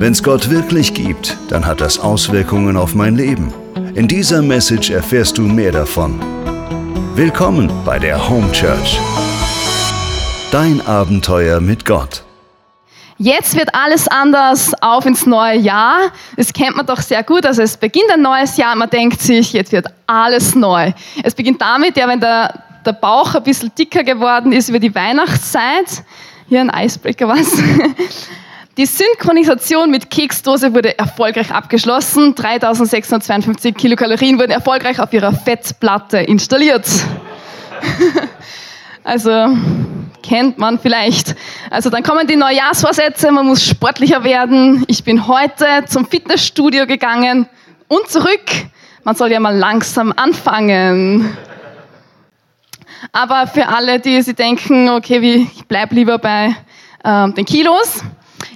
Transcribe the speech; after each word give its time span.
Wenn 0.00 0.12
es 0.12 0.22
Gott 0.22 0.48
wirklich 0.48 0.94
gibt, 0.94 1.36
dann 1.48 1.66
hat 1.66 1.80
das 1.80 1.98
Auswirkungen 1.98 2.76
auf 2.76 2.94
mein 2.94 3.16
Leben. 3.16 3.52
In 3.96 4.06
dieser 4.06 4.42
Message 4.42 4.90
erfährst 4.90 5.36
du 5.38 5.42
mehr 5.42 5.72
davon. 5.72 6.20
Willkommen 7.16 7.68
bei 7.84 7.98
der 7.98 8.28
Home 8.28 8.52
Church. 8.52 9.00
Dein 10.52 10.80
Abenteuer 10.86 11.58
mit 11.60 11.84
Gott. 11.84 12.22
Jetzt 13.16 13.56
wird 13.56 13.74
alles 13.74 14.06
anders 14.06 14.72
auf 14.80 15.04
ins 15.04 15.26
neue 15.26 15.58
Jahr. 15.58 16.12
Das 16.36 16.52
kennt 16.52 16.76
man 16.76 16.86
doch 16.86 17.00
sehr 17.00 17.24
gut. 17.24 17.44
Also 17.44 17.62
es 17.62 17.76
beginnt 17.76 18.12
ein 18.12 18.22
neues 18.22 18.56
Jahr 18.56 18.76
man 18.76 18.90
denkt 18.90 19.20
sich, 19.20 19.52
jetzt 19.52 19.72
wird 19.72 19.88
alles 20.06 20.54
neu. 20.54 20.92
Es 21.24 21.34
beginnt 21.34 21.60
damit, 21.60 21.96
ja, 21.96 22.06
wenn 22.06 22.20
der, 22.20 22.62
der 22.86 22.92
Bauch 22.92 23.34
ein 23.34 23.42
bisschen 23.42 23.72
dicker 23.76 24.04
geworden 24.04 24.52
ist 24.52 24.68
über 24.68 24.78
die 24.78 24.94
Weihnachtszeit. 24.94 26.04
Hier 26.48 26.60
ein 26.60 26.70
Icebreaker 26.72 27.26
was. 27.26 27.52
Die 28.78 28.86
Synchronisation 28.86 29.90
mit 29.90 30.08
Keksdose 30.08 30.72
wurde 30.72 30.96
erfolgreich 30.96 31.50
abgeschlossen. 31.50 32.36
3652 32.36 33.74
Kilokalorien 33.74 34.38
wurden 34.38 34.52
erfolgreich 34.52 35.00
auf 35.00 35.12
ihrer 35.12 35.32
Fettplatte 35.32 36.18
installiert. 36.18 36.86
also 39.02 39.48
kennt 40.22 40.58
man 40.58 40.78
vielleicht. 40.78 41.34
Also 41.70 41.90
dann 41.90 42.04
kommen 42.04 42.28
die 42.28 42.36
Neujahrsvorsätze, 42.36 43.32
man 43.32 43.46
muss 43.46 43.66
sportlicher 43.66 44.22
werden. 44.22 44.84
Ich 44.86 45.02
bin 45.02 45.26
heute 45.26 45.66
zum 45.88 46.06
Fitnessstudio 46.06 46.86
gegangen 46.86 47.48
und 47.88 48.08
zurück. 48.08 48.48
Man 49.02 49.16
soll 49.16 49.32
ja 49.32 49.40
mal 49.40 49.56
langsam 49.56 50.14
anfangen. 50.14 51.36
Aber 53.10 53.48
für 53.48 53.66
alle, 53.66 53.98
die 53.98 54.22
sich 54.22 54.36
denken, 54.36 54.88
okay, 54.88 55.18
ich 55.18 55.66
bleib 55.66 55.90
lieber 55.90 56.18
bei 56.18 56.54
ähm, 57.04 57.34
den 57.34 57.44
Kilos, 57.44 58.04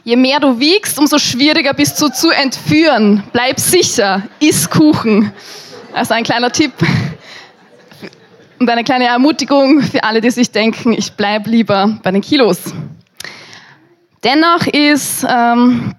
Je 0.04 0.16
mehr 0.16 0.40
du 0.40 0.58
wiegst, 0.58 0.98
umso 0.98 1.18
schwieriger 1.18 1.74
bist 1.74 2.00
du 2.00 2.08
zu 2.08 2.30
entführen. 2.30 3.22
Bleib 3.32 3.60
sicher, 3.60 4.22
iss 4.40 4.68
Kuchen. 4.68 5.32
Also 5.92 6.14
ein 6.14 6.24
kleiner 6.24 6.50
Tipp 6.50 6.72
und 8.58 8.70
eine 8.70 8.84
kleine 8.84 9.06
Ermutigung 9.06 9.82
für 9.82 10.04
alle, 10.04 10.20
die 10.20 10.30
sich 10.30 10.50
denken, 10.50 10.92
ich 10.92 11.12
bleibe 11.12 11.50
lieber 11.50 11.98
bei 12.02 12.10
den 12.10 12.22
Kilos. 12.22 12.58
Dennoch 14.24 14.66
ist 14.68 15.26
ähm, 15.28 15.94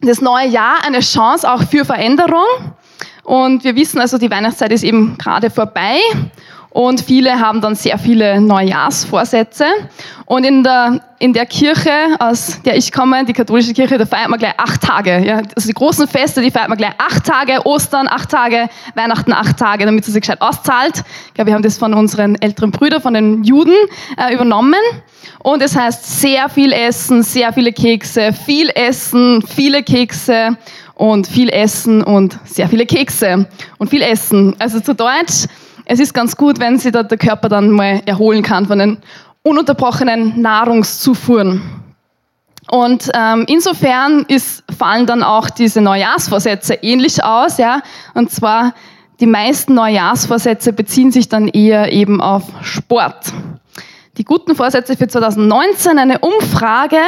das 0.00 0.20
neue 0.20 0.46
Jahr 0.46 0.84
eine 0.84 1.00
Chance 1.00 1.50
auch 1.50 1.62
für 1.62 1.84
Veränderung. 1.84 2.44
Und 3.24 3.64
wir 3.64 3.74
wissen 3.74 3.98
also, 3.98 4.18
die 4.18 4.30
Weihnachtszeit 4.30 4.72
ist 4.72 4.84
eben 4.84 5.16
gerade 5.18 5.50
vorbei. 5.50 5.98
Und 6.76 7.00
viele 7.00 7.40
haben 7.40 7.62
dann 7.62 7.74
sehr 7.74 7.96
viele 7.96 8.38
Neujahrsvorsätze. 8.38 9.64
Und 10.26 10.44
in 10.44 10.62
der, 10.62 11.00
in 11.18 11.32
der 11.32 11.46
Kirche, 11.46 11.90
aus 12.18 12.60
der 12.66 12.76
ich 12.76 12.92
komme, 12.92 13.24
die 13.24 13.32
katholische 13.32 13.72
Kirche, 13.72 13.96
da 13.96 14.04
feiert 14.04 14.28
man 14.28 14.38
gleich 14.38 14.52
acht 14.58 14.82
Tage. 14.82 15.24
Ja? 15.24 15.36
Also 15.56 15.68
die 15.68 15.72
großen 15.72 16.06
Feste, 16.06 16.42
die 16.42 16.50
feiert 16.50 16.68
man 16.68 16.76
gleich 16.76 16.92
acht 16.98 17.24
Tage, 17.24 17.64
Ostern 17.64 18.08
acht 18.08 18.30
Tage, 18.30 18.68
Weihnachten 18.94 19.32
acht 19.32 19.56
Tage, 19.56 19.86
damit 19.86 20.06
es 20.06 20.12
sich 20.12 20.20
gescheit 20.20 20.42
auszahlt. 20.42 21.02
Ich 21.28 21.32
glaube, 21.32 21.48
wir 21.48 21.54
haben 21.54 21.62
das 21.62 21.78
von 21.78 21.94
unseren 21.94 22.34
älteren 22.42 22.72
Brüdern, 22.72 23.00
von 23.00 23.14
den 23.14 23.42
Juden 23.42 23.72
äh, 24.18 24.34
übernommen. 24.34 24.74
Und 25.38 25.62
es 25.62 25.74
heißt 25.74 26.20
sehr 26.20 26.50
viel 26.50 26.74
Essen, 26.74 27.22
sehr 27.22 27.54
viele 27.54 27.72
Kekse, 27.72 28.34
viel 28.34 28.68
Essen, 28.74 29.40
viele 29.40 29.82
Kekse 29.82 30.58
und 30.92 31.26
viel 31.26 31.48
Essen 31.48 32.02
und 32.02 32.38
sehr 32.44 32.68
viele 32.68 32.84
Kekse 32.84 33.48
und 33.78 33.88
viel 33.88 34.02
Essen. 34.02 34.54
Also 34.58 34.80
zu 34.80 34.94
Deutsch, 34.94 35.46
es 35.86 36.00
ist 36.00 36.12
ganz 36.12 36.36
gut, 36.36 36.60
wenn 36.60 36.78
sich 36.78 36.92
der 36.92 37.04
Körper 37.04 37.48
dann 37.48 37.70
mal 37.70 38.02
erholen 38.06 38.42
kann 38.42 38.66
von 38.66 38.78
den 38.78 38.98
ununterbrochenen 39.42 40.40
Nahrungszufuhren. 40.40 41.62
Und 42.68 43.10
ähm, 43.14 43.44
insofern 43.46 44.24
ist, 44.26 44.64
fallen 44.76 45.06
dann 45.06 45.22
auch 45.22 45.48
diese 45.48 45.80
Neujahrsvorsätze 45.80 46.74
ähnlich 46.82 47.22
aus, 47.22 47.58
ja. 47.58 47.80
Und 48.14 48.32
zwar 48.32 48.74
die 49.20 49.26
meisten 49.26 49.74
Neujahrsvorsätze 49.74 50.72
beziehen 50.72 51.12
sich 51.12 51.28
dann 51.28 51.46
eher 51.46 51.92
eben 51.92 52.20
auf 52.20 52.42
Sport. 52.62 53.32
Die 54.18 54.24
guten 54.24 54.56
Vorsätze 54.56 54.96
für 54.96 55.06
2019 55.06 55.98
eine 55.98 56.18
Umfrage 56.18 56.98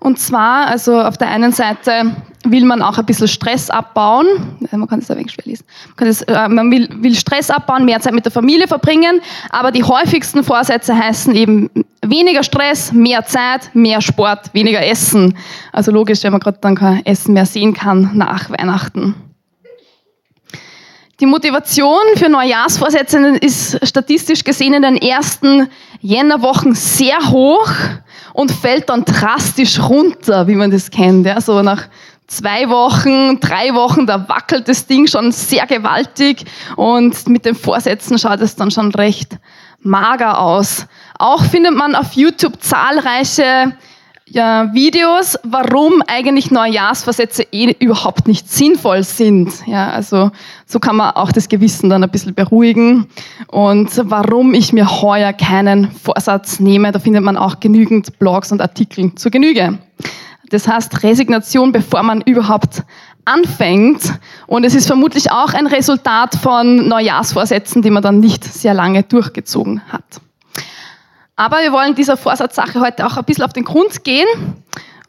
und 0.00 0.18
zwar, 0.18 0.66
also 0.66 0.98
auf 0.98 1.18
der 1.18 1.28
einen 1.28 1.52
Seite 1.52 2.16
will 2.44 2.64
man 2.64 2.80
auch 2.80 2.96
ein 2.96 3.04
bisschen 3.04 3.28
Stress 3.28 3.68
abbauen. 3.68 4.26
Man 4.70 4.88
kann 4.88 5.00
das 5.00 5.10
ein 5.10 5.18
wenig 5.18 5.32
schwer 5.32 5.44
lesen. 5.44 5.66
Man, 5.98 6.08
das, 6.08 6.22
äh, 6.22 6.48
man 6.48 6.70
will, 6.70 6.88
will, 7.02 7.14
Stress 7.14 7.50
abbauen, 7.50 7.84
mehr 7.84 8.00
Zeit 8.00 8.14
mit 8.14 8.24
der 8.24 8.32
Familie 8.32 8.66
verbringen. 8.66 9.20
Aber 9.50 9.70
die 9.70 9.84
häufigsten 9.84 10.42
Vorsätze 10.42 10.96
heißen 10.96 11.34
eben 11.34 11.68
weniger 12.02 12.42
Stress, 12.42 12.92
mehr 12.92 13.26
Zeit, 13.26 13.74
mehr 13.74 14.00
Sport, 14.00 14.54
weniger 14.54 14.84
Essen. 14.84 15.36
Also 15.70 15.92
logisch, 15.92 16.22
wenn 16.22 16.32
man 16.32 16.40
gerade 16.40 16.58
dann 16.62 16.76
kein 16.76 17.04
Essen 17.04 17.34
mehr 17.34 17.44
sehen 17.44 17.74
kann 17.74 18.10
nach 18.14 18.48
Weihnachten. 18.48 19.14
Die 21.20 21.26
Motivation 21.26 22.00
für 22.16 22.30
Neujahrsvorsätze 22.30 23.18
ist 23.42 23.86
statistisch 23.86 24.42
gesehen 24.42 24.72
in 24.72 24.80
den 24.80 24.96
ersten 24.96 25.68
Jännerwochen 26.00 26.74
sehr 26.74 27.18
hoch 27.28 27.70
und 28.40 28.50
fällt 28.50 28.88
dann 28.88 29.04
drastisch 29.04 29.78
runter, 29.78 30.46
wie 30.46 30.54
man 30.54 30.70
das 30.70 30.90
kennt. 30.90 31.26
Ja, 31.26 31.42
so 31.42 31.60
nach 31.60 31.88
zwei 32.26 32.70
Wochen, 32.70 33.38
drei 33.38 33.74
Wochen, 33.74 34.06
da 34.06 34.26
wackelt 34.30 34.66
das 34.66 34.86
Ding 34.86 35.06
schon 35.06 35.30
sehr 35.30 35.66
gewaltig 35.66 36.46
und 36.76 37.28
mit 37.28 37.44
den 37.44 37.54
Vorsätzen 37.54 38.18
schaut 38.18 38.40
es 38.40 38.56
dann 38.56 38.70
schon 38.70 38.94
recht 38.94 39.36
mager 39.82 40.40
aus. 40.40 40.86
Auch 41.18 41.44
findet 41.44 41.74
man 41.74 41.94
auf 41.94 42.14
YouTube 42.14 42.62
zahlreiche 42.62 43.76
ja, 44.32 44.72
Videos, 44.72 45.36
warum 45.42 46.02
eigentlich 46.06 46.52
Neujahrsvorsätze 46.52 47.46
eh 47.50 47.74
überhaupt 47.80 48.28
nicht 48.28 48.50
sinnvoll 48.50 49.02
sind. 49.02 49.52
Ja, 49.66 49.90
also 49.90 50.30
so 50.66 50.78
kann 50.78 50.96
man 50.96 51.10
auch 51.16 51.32
das 51.32 51.48
Gewissen 51.48 51.90
dann 51.90 52.04
ein 52.04 52.10
bisschen 52.10 52.34
beruhigen. 52.34 53.06
Und 53.48 53.90
warum 54.04 54.54
ich 54.54 54.72
mir 54.72 55.02
heuer 55.02 55.32
keinen 55.32 55.90
Vorsatz 55.90 56.60
nehme, 56.60 56.92
da 56.92 57.00
findet 57.00 57.24
man 57.24 57.36
auch 57.36 57.58
genügend 57.58 58.18
Blogs 58.20 58.52
und 58.52 58.60
Artikel 58.60 59.12
zur 59.16 59.32
Genüge. 59.32 59.78
Das 60.50 60.68
heißt 60.68 61.02
Resignation, 61.02 61.72
bevor 61.72 62.04
man 62.04 62.20
überhaupt 62.20 62.84
anfängt. 63.24 64.02
Und 64.46 64.64
es 64.64 64.76
ist 64.76 64.86
vermutlich 64.86 65.32
auch 65.32 65.54
ein 65.54 65.66
Resultat 65.66 66.36
von 66.36 66.88
Neujahrsvorsätzen, 66.88 67.82
die 67.82 67.90
man 67.90 68.02
dann 68.02 68.20
nicht 68.20 68.44
sehr 68.44 68.74
lange 68.74 69.02
durchgezogen 69.02 69.82
hat. 69.88 70.20
Aber 71.40 71.62
wir 71.62 71.72
wollen 71.72 71.94
dieser 71.94 72.18
Vorsatzsache 72.18 72.82
heute 72.82 73.06
auch 73.06 73.16
ein 73.16 73.24
bisschen 73.24 73.44
auf 73.44 73.54
den 73.54 73.64
Grund 73.64 74.04
gehen. 74.04 74.26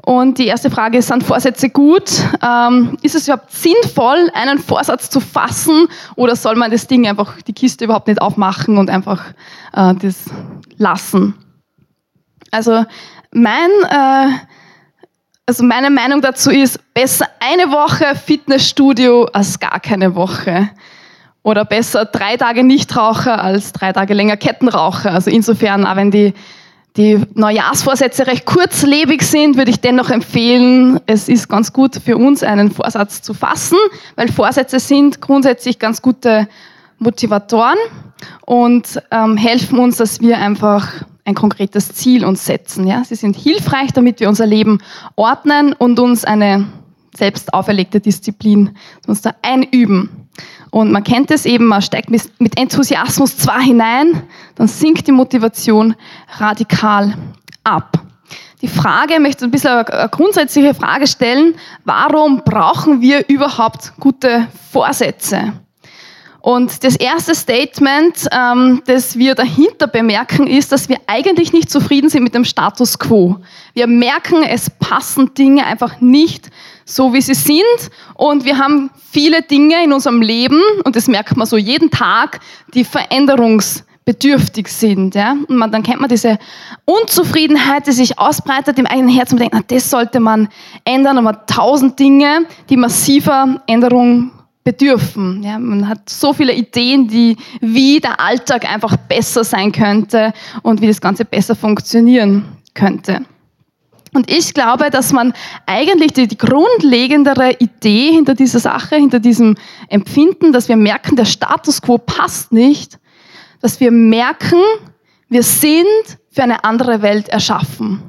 Und 0.06 0.38
die 0.38 0.48
erste 0.48 0.72
Frage 0.72 1.00
ist, 1.00 1.10
sind 1.10 1.26
Vorsätze 1.26 1.70
gut? 1.70 2.10
Ähm, 2.42 2.98
ist 3.02 3.16
es 3.16 3.28
überhaupt 3.28 3.52
sinnvoll, 3.52 4.32
einen 4.34 4.58
Vorsatz 4.58 5.10
zu 5.10 5.20
fassen 5.20 5.90
oder 6.16 6.38
soll 6.38 6.56
man 6.56 6.72
das 6.72 6.88
Ding 6.88 7.06
einfach, 7.06 7.42
die 7.42 7.52
Kiste 7.52 7.84
überhaupt 7.84 8.08
nicht 8.08 8.22
aufmachen 8.22 8.78
und 8.78 8.90
einfach 8.90 9.26
äh, 9.74 9.94
das 9.94 10.24
lassen? 10.78 11.34
Also 12.50 12.86
mein, 13.34 13.70
äh, 13.90 14.30
also 15.46 15.66
meine 15.66 15.90
Meinung 15.90 16.22
dazu 16.22 16.50
ist, 16.50 16.80
besser 16.94 17.26
eine 17.42 17.74
Woche 17.74 18.16
Fitnessstudio 18.16 19.26
als 19.34 19.60
gar 19.60 19.82
keine 19.82 20.16
Woche. 20.16 20.70
Oder 21.44 21.66
besser 21.66 22.06
drei 22.06 22.38
Tage 22.38 22.64
Nichtraucher 22.64 23.44
als 23.44 23.74
drei 23.74 23.94
Tage 23.94 24.14
länger 24.14 24.38
Kettenraucher. 24.38 25.12
Also 25.12 25.32
insofern, 25.32 25.86
auch 25.86 25.96
wenn 25.96 26.12
die, 26.12 26.34
die 26.98 27.20
Neujahrsvorsätze 27.34 28.28
recht 28.28 28.46
kurzlebig 28.46 29.24
sind, 29.24 29.58
würde 29.58 29.72
ich 29.72 29.80
dennoch 29.80 30.12
empfehlen, 30.12 31.00
es 31.08 31.30
ist 31.30 31.50
ganz 31.50 31.74
gut 31.74 31.96
für 31.96 32.18
uns, 32.18 32.44
einen 32.44 32.72
Vorsatz 32.72 33.22
zu 33.24 33.34
fassen, 33.34 33.78
weil 34.16 34.32
Vorsätze 34.32 34.80
sind 34.80 35.20
grundsätzlich 35.20 35.80
ganz 35.80 36.02
gute 36.02 36.48
Motivatoren 37.00 37.80
und 38.46 39.02
ähm, 39.10 39.36
helfen 39.36 39.80
uns, 39.80 39.98
dass 39.98 40.22
wir 40.22 40.38
einfach 40.38 41.06
ein 41.26 41.34
konkretes 41.34 41.94
Ziel 41.94 42.26
uns 42.26 42.46
setzen. 42.46 42.86
Ja? 42.86 43.04
Sie 43.04 43.16
sind 43.16 43.36
hilfreich, 43.36 43.94
damit 43.94 44.20
wir 44.20 44.30
unser 44.30 44.46
Leben 44.46 44.80
ordnen 45.16 45.74
und 45.74 46.00
uns 46.00 46.24
eine 46.26 46.68
selbst 47.16 47.54
auferlegte 47.54 48.00
Disziplin 48.00 48.78
uns 49.08 49.22
da 49.22 49.34
einüben. 49.42 50.21
Und 50.70 50.92
man 50.92 51.04
kennt 51.04 51.32
es 51.32 51.46
eben, 51.46 51.66
man 51.66 51.82
steigt 51.82 52.10
mit 52.10 52.58
Enthusiasmus 52.58 53.38
zwar 53.38 53.62
hinein, 53.62 54.24
dann 54.56 54.68
sinkt 54.68 55.08
die 55.08 55.12
Motivation 55.12 55.96
radikal 56.38 57.14
ab. 57.64 58.00
Die 58.62 58.68
Frage, 58.68 59.16
ich 59.16 59.20
möchte 59.20 59.46
ein 59.46 59.52
bisschen 59.52 59.72
eine 59.72 60.10
grundsätzliche 60.10 60.74
Frage 60.74 61.08
stellen, 61.08 61.56
warum 61.84 62.44
brauchen 62.46 63.02
wir 63.02 63.28
überhaupt 63.28 63.94
gute 64.00 64.48
Vorsätze? 64.72 65.54
Und 66.42 66.84
das 66.84 66.96
erste 66.96 67.36
Statement, 67.36 68.28
ähm, 68.32 68.82
das 68.88 69.16
wir 69.16 69.36
dahinter 69.36 69.86
bemerken, 69.86 70.48
ist, 70.48 70.72
dass 70.72 70.90
wir 70.90 70.98
eigentlich 71.06 71.54
nicht 71.54 71.70
zufrieden 71.70 72.10
sind 72.10 72.24
mit 72.24 72.34
dem 72.34 72.46
Status 72.46 72.98
quo. 72.98 73.38
Wir 73.74 73.86
merken, 73.86 74.42
es 74.44 74.70
passen 74.70 75.34
Dinge 75.36 75.66
einfach 75.66 76.02
nicht 76.02 76.50
so 76.86 77.14
wie 77.14 77.22
sie 77.22 77.34
sind. 77.34 77.64
Und 78.16 78.46
wir 78.46 78.58
haben 78.58 78.90
viele 79.12 79.42
Dinge 79.42 79.84
in 79.84 79.94
unserem 79.94 80.22
Leben, 80.22 80.62
und 80.84 80.96
das 80.96 81.08
merkt 81.08 81.38
man 81.38 81.48
so 81.48 81.58
jeden 81.58 81.90
Tag, 81.90 82.40
die 82.74 82.84
veränderungsbedürftig 82.84 83.92
bedürftig 84.06 84.68
sind. 84.68 85.16
Ja? 85.16 85.36
Und 85.48 85.58
man, 85.58 85.72
dann 85.72 85.84
kennt 85.84 86.02
man 86.02 86.10
diese 86.10 86.38
Unzufriedenheit, 86.86 87.88
die 87.88 87.92
sich 87.92 88.18
ausbreitet 88.18 88.80
im 88.80 88.86
eigenen 88.86 89.10
Herzen 89.10 89.36
man 89.36 89.50
denkt, 89.50 89.56
na, 89.56 89.76
das 89.76 89.90
sollte 89.90 90.20
man 90.20 90.50
ändern, 90.84 91.18
aber 91.18 91.46
tausend 91.46 92.00
Dinge, 92.00 92.46
die 92.70 92.78
massiver 92.78 93.62
Änderung 93.68 94.32
bedürfen. 94.64 95.44
Ja? 95.44 95.60
Man 95.60 95.88
hat 95.88 96.10
so 96.10 96.34
viele 96.34 96.54
Ideen, 96.54 97.08
die, 97.08 97.38
wie 97.62 98.00
der 98.00 98.20
Alltag 98.20 98.70
einfach 98.70 98.98
besser 98.98 99.44
sein 99.44 99.72
könnte 99.72 100.34
und 100.64 100.82
wie 100.82 100.88
das 100.88 101.02
Ganze 101.02 101.26
besser 101.26 101.56
funktionieren 101.56 102.46
könnte. 102.74 103.22
Und 104.14 104.30
ich 104.30 104.54
glaube, 104.54 104.90
dass 104.90 105.14
man 105.14 105.34
eigentlich 105.66 106.14
die, 106.14 106.28
die, 106.28 106.38
grundlegendere 106.38 107.54
Idee 107.60 108.12
hinter 108.12 108.36
dieser 108.36 108.60
Sache, 108.60 108.98
hinter 108.98 109.20
diesem 109.20 109.56
Empfinden, 109.88 110.52
dass 110.52 110.68
wir 110.68 110.76
merken, 110.76 111.16
der 111.16 111.26
Status 111.26 111.82
quo 111.82 111.98
passt 111.98 112.52
nicht, 112.52 113.00
dass 113.62 113.80
wir 113.80 113.92
merken, 113.92 114.62
wir 115.30 115.44
sind 115.44 115.86
für 116.30 116.44
eine 116.44 116.64
andere 116.66 117.02
Welt 117.02 117.30
erschaffen. 117.30 118.02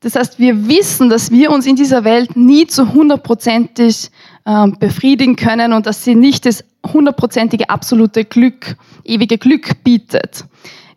Das 0.00 0.14
heißt, 0.14 0.38
wir 0.38 0.68
wissen, 0.68 1.10
dass 1.10 1.30
wir 1.30 1.50
uns 1.50 1.66
in 1.66 1.76
dieser 1.76 2.04
Welt 2.04 2.36
nie 2.36 2.66
zu 2.66 2.94
hundertprozentig 2.94 4.10
äh, 4.44 4.68
befriedigen 4.78 5.36
können 5.36 5.72
und 5.72 5.86
dass 5.86 6.04
sie 6.04 6.14
nicht 6.14 6.46
das 6.46 6.64
hundertprozentige 6.86 7.68
absolute 7.68 8.24
Glück, 8.24 8.76
ewige 9.04 9.36
Glück 9.36 9.82
bietet. 9.82 10.44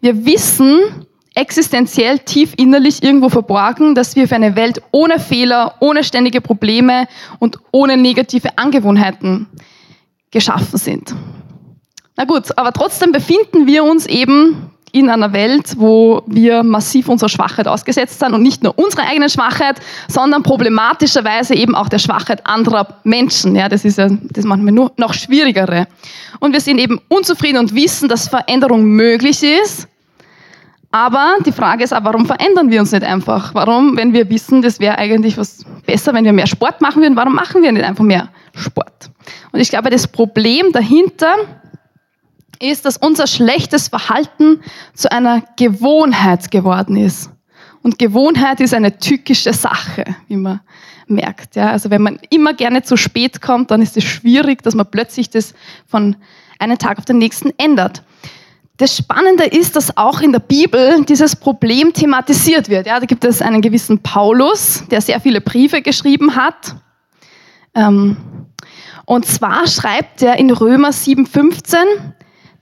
Wir 0.02 0.26
wissen 0.26 1.06
existenziell 1.36 2.20
tief 2.20 2.54
innerlich 2.58 3.04
irgendwo 3.04 3.30
verborgen, 3.30 3.96
dass 3.96 4.16
wir 4.16 4.28
für 4.28 4.36
eine 4.36 4.56
Welt 4.56 4.82
ohne 4.92 5.20
Fehler, 5.20 5.76
ohne 5.80 6.04
ständige 6.04 6.42
Probleme 6.42 7.08
und 7.40 7.58
ohne 7.72 7.98
negative 7.98 8.58
Angewohnheiten 8.58 9.48
geschaffen 10.32 10.78
sind. 10.78 11.16
Na 12.18 12.26
gut, 12.26 12.58
aber 12.58 12.74
trotzdem 12.74 13.12
befinden 13.12 13.66
wir 13.66 13.84
uns 13.84 14.06
eben 14.06 14.72
in 14.92 15.10
einer 15.10 15.32
Welt, 15.32 15.76
wo 15.78 16.22
wir 16.28 16.64
massiv 16.64 17.08
unserer 17.08 17.30
Schwachheit 17.30 17.68
ausgesetzt 17.68 18.20
sind 18.20 18.34
und 18.34 18.42
nicht 18.42 18.62
nur 18.62 18.78
unsere 18.78 19.04
eigene 19.04 19.30
Schwachheit, 19.30 19.80
sondern 20.10 20.44
problematischerweise 20.44 21.56
eben 21.56 21.76
auch 21.76 21.88
der 21.88 22.00
Schwachheit 22.00 22.46
anderer 22.46 23.00
Menschen. 23.04 23.56
Ja, 23.56 23.70
das 23.70 23.86
ist 23.86 23.98
ja 23.98 24.10
das 24.10 24.44
manchmal 24.44 24.74
nur 24.74 24.92
noch 24.98 25.14
schwierigere. 25.14 25.88
Und 26.40 26.52
wir 26.52 26.60
sind 26.60 26.78
eben 26.78 27.00
unzufrieden 27.08 27.58
und 27.58 27.74
wissen, 27.74 28.10
dass 28.10 28.28
Veränderung 28.28 28.84
möglich 28.84 29.44
ist. 29.44 29.88
Aber 30.92 31.38
die 31.46 31.54
Frage 31.54 31.84
ist 31.84 31.94
auch, 31.94 32.04
warum 32.04 32.26
verändern 32.26 32.70
wir 32.70 32.82
uns 32.82 32.92
nicht 32.92 33.04
einfach? 33.04 33.56
Warum, 33.56 33.96
wenn 33.96 34.12
wir 34.12 34.30
wissen, 34.30 34.62
das 34.62 34.80
wäre 34.80 34.98
eigentlich 34.98 35.38
was 35.38 35.66
besser, 35.86 36.14
wenn 36.14 36.26
wir 36.26 36.34
mehr 36.34 36.48
Sport 36.48 36.82
machen 36.82 37.02
würden, 37.02 37.16
warum 37.16 37.34
machen 37.34 37.64
wir 37.64 37.72
nicht 37.72 37.86
einfach 37.86 38.04
mehr 38.04 38.30
Sport? 38.54 39.10
Und 39.54 39.62
ich 39.62 39.70
glaube, 39.70 39.90
das 39.90 40.08
Problem 40.08 40.72
dahinter 40.74 41.34
ist, 42.60 42.86
dass 42.86 42.98
unser 42.98 43.26
schlechtes 43.26 43.88
Verhalten 43.88 44.60
zu 44.94 45.12
einer 45.12 45.44
Gewohnheit 45.58 46.52
geworden 46.52 46.98
ist. 46.98 47.32
Und 47.82 47.98
Gewohnheit 47.98 48.60
ist 48.60 48.74
eine 48.74 48.98
tückische 49.00 49.54
Sache, 49.54 50.04
wie 50.28 50.36
man 50.36 50.60
merkt. 51.08 51.56
Ja, 51.56 51.72
also 51.72 51.90
wenn 51.90 52.02
man 52.02 52.20
immer 52.30 52.54
gerne 52.54 52.84
zu 52.84 52.98
spät 52.98 53.42
kommt, 53.42 53.72
dann 53.72 53.82
ist 53.82 53.98
es 53.98 54.04
schwierig, 54.04 54.62
dass 54.62 54.76
man 54.76 54.90
plötzlich 54.90 55.30
das 55.30 55.54
von 55.88 56.16
einem 56.60 56.78
Tag 56.78 57.00
auf 57.00 57.06
den 57.06 57.18
nächsten 57.18 57.52
ändert. 57.58 58.04
Das 58.82 58.98
Spannende 58.98 59.44
ist, 59.44 59.76
dass 59.76 59.96
auch 59.96 60.22
in 60.22 60.32
der 60.32 60.40
Bibel 60.40 61.06
dieses 61.06 61.36
Problem 61.36 61.94
thematisiert 61.94 62.68
wird. 62.68 62.88
Ja, 62.88 63.00
da 63.00 63.06
gibt 63.06 63.24
es 63.24 63.40
einen 63.40 63.62
gewissen 63.62 64.00
Paulus, 64.00 64.84
der 64.90 65.02
sehr 65.02 65.22
viele 65.22 65.40
Briefe 65.40 65.84
geschrieben 65.84 66.36
hat. 66.36 66.76
Ähm, 67.76 68.18
und 69.06 69.28
zwar 69.28 69.68
schreibt 69.68 70.24
er 70.24 70.40
in 70.40 70.50
Römer 70.50 70.90
7,15, 70.90 71.76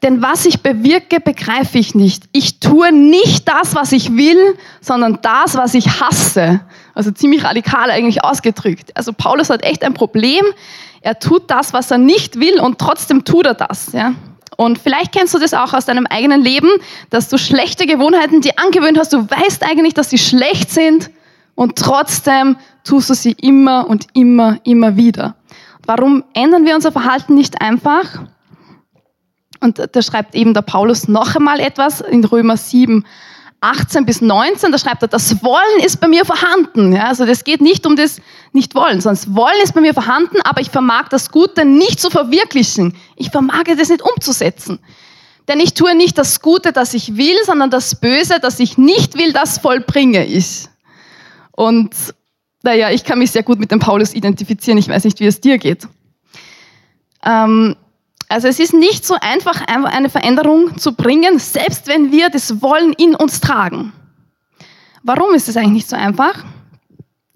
denn 0.04 0.21
was 0.21 0.45
ich 0.45 0.62
bewirke, 0.62 1.21
begreife 1.21 1.77
ich 1.77 1.95
nicht. 1.95 2.25
Ich 2.33 2.60
tue 2.60 2.92
nicht 2.92 3.48
das, 3.48 3.74
was 3.74 3.94
ich 3.94 4.18
will, 4.18 4.57
sondern 4.81 5.19
das, 5.21 5.56
was 5.56 5.74
ich 5.74 6.01
hasse. 6.01 6.60
Also 6.95 7.12
ziemlich 7.12 7.45
radikal 7.45 7.92
eigentlich 7.92 8.25
ausgedrückt. 8.25 8.92
Also 8.94 9.13
Paulus 9.13 9.50
hat 9.50 9.63
echt 9.63 9.86
ein 9.86 9.94
Problem. 9.94 10.44
Er 11.00 11.18
tut 11.18 11.50
das, 11.50 11.71
was 11.71 11.92
er 11.92 11.98
nicht 11.98 12.42
will 12.42 12.60
und 12.60 12.77
trotzdem 12.77 13.24
tut 13.24 13.45
er 13.45 13.54
das. 13.54 13.94
Ja? 13.94 14.16
Und 14.57 14.77
vielleicht 14.79 15.11
kennst 15.11 15.33
du 15.33 15.39
das 15.39 15.53
auch 15.53 15.73
aus 15.73 15.85
deinem 15.85 16.05
eigenen 16.07 16.41
Leben, 16.41 16.69
dass 17.09 17.29
du 17.29 17.37
schlechte 17.37 17.85
Gewohnheiten 17.85 18.41
dir 18.41 18.53
angewöhnt 18.57 18.97
hast. 18.97 19.13
Du 19.13 19.29
weißt 19.29 19.63
eigentlich, 19.63 19.93
dass 19.93 20.09
sie 20.09 20.17
schlecht 20.17 20.69
sind 20.69 21.09
und 21.55 21.77
trotzdem 21.77 22.57
tust 22.83 23.09
du 23.09 23.13
sie 23.13 23.33
immer 23.33 23.87
und 23.87 24.07
immer, 24.13 24.57
immer 24.63 24.95
wieder. 24.95 25.35
Warum 25.85 26.23
ändern 26.33 26.65
wir 26.65 26.75
unser 26.75 26.91
Verhalten 26.91 27.35
nicht 27.35 27.61
einfach? 27.61 28.23
Und 29.59 29.81
da 29.91 30.01
schreibt 30.01 30.35
eben 30.35 30.53
der 30.53 30.61
Paulus 30.61 31.07
noch 31.07 31.35
einmal 31.35 31.59
etwas 31.59 32.01
in 32.01 32.23
Römer 32.23 32.57
7, 32.57 33.05
18 33.61 34.06
bis 34.06 34.21
19, 34.21 34.71
da 34.71 34.77
schreibt 34.77 35.01
er, 35.01 35.07
das 35.07 35.44
Wollen 35.44 35.83
ist 35.83 36.00
bei 36.00 36.07
mir 36.07 36.25
vorhanden. 36.25 36.94
Ja, 36.94 37.07
also 37.07 37.25
das 37.25 37.44
geht 37.44 37.61
nicht 37.61 37.85
um 37.85 37.95
das 37.95 38.21
Nicht-Wollen, 38.53 39.01
sondern 39.01 39.23
das 39.23 39.35
Wollen 39.35 39.61
ist 39.63 39.73
bei 39.73 39.81
mir 39.81 39.94
vorhanden, 39.94 40.38
aber 40.44 40.61
ich 40.61 40.69
vermag 40.69 41.09
das 41.09 41.29
Gute 41.29 41.65
nicht 41.65 42.00
zu 42.00 42.09
verwirklichen. 42.09 42.95
Ich 43.15 43.31
vermag 43.31 43.63
das 43.65 43.89
nicht 43.89 44.01
umzusetzen. 44.01 44.79
Denn 45.50 45.59
ich 45.59 45.73
tue 45.73 45.95
nicht 45.95 46.17
das 46.17 46.41
Gute, 46.41 46.71
das 46.71 46.94
ich 46.94 47.17
will, 47.17 47.35
sondern 47.45 47.69
das 47.69 48.00
Böse, 48.00 48.39
das 48.39 48.59
ich 48.59 48.77
nicht 48.77 49.17
will, 49.17 49.33
das 49.33 49.57
vollbringe 49.57 50.25
ich. 50.25 50.69
Und 51.51 51.95
naja, 52.63 52.91
ich 52.91 53.03
kann 53.03 53.19
mich 53.19 53.31
sehr 53.31 53.44
gut 53.44 53.59
mit 53.59 53.71
dem 53.71 53.79
Paulus 53.79 54.13
identifizieren. 54.13 54.77
Ich 54.77 54.88
weiß 54.88 55.03
nicht, 55.03 55.19
wie 55.19 55.25
es 55.25 55.41
dir 55.41 55.57
geht. 55.57 55.88
Ähm, 57.25 57.75
also 58.29 58.47
es 58.47 58.59
ist 58.59 58.73
nicht 58.73 59.05
so 59.05 59.15
einfach, 59.19 59.61
eine 59.67 60.09
Veränderung 60.09 60.77
zu 60.77 60.93
bringen, 60.93 61.39
selbst 61.39 61.87
wenn 61.87 62.11
wir 62.11 62.29
das 62.29 62.61
Wollen 62.61 62.93
in 62.93 63.15
uns 63.15 63.41
tragen. 63.41 63.91
Warum 65.03 65.33
ist 65.33 65.49
es 65.49 65.57
eigentlich 65.57 65.73
nicht 65.73 65.89
so 65.89 65.95
einfach? 65.95 66.45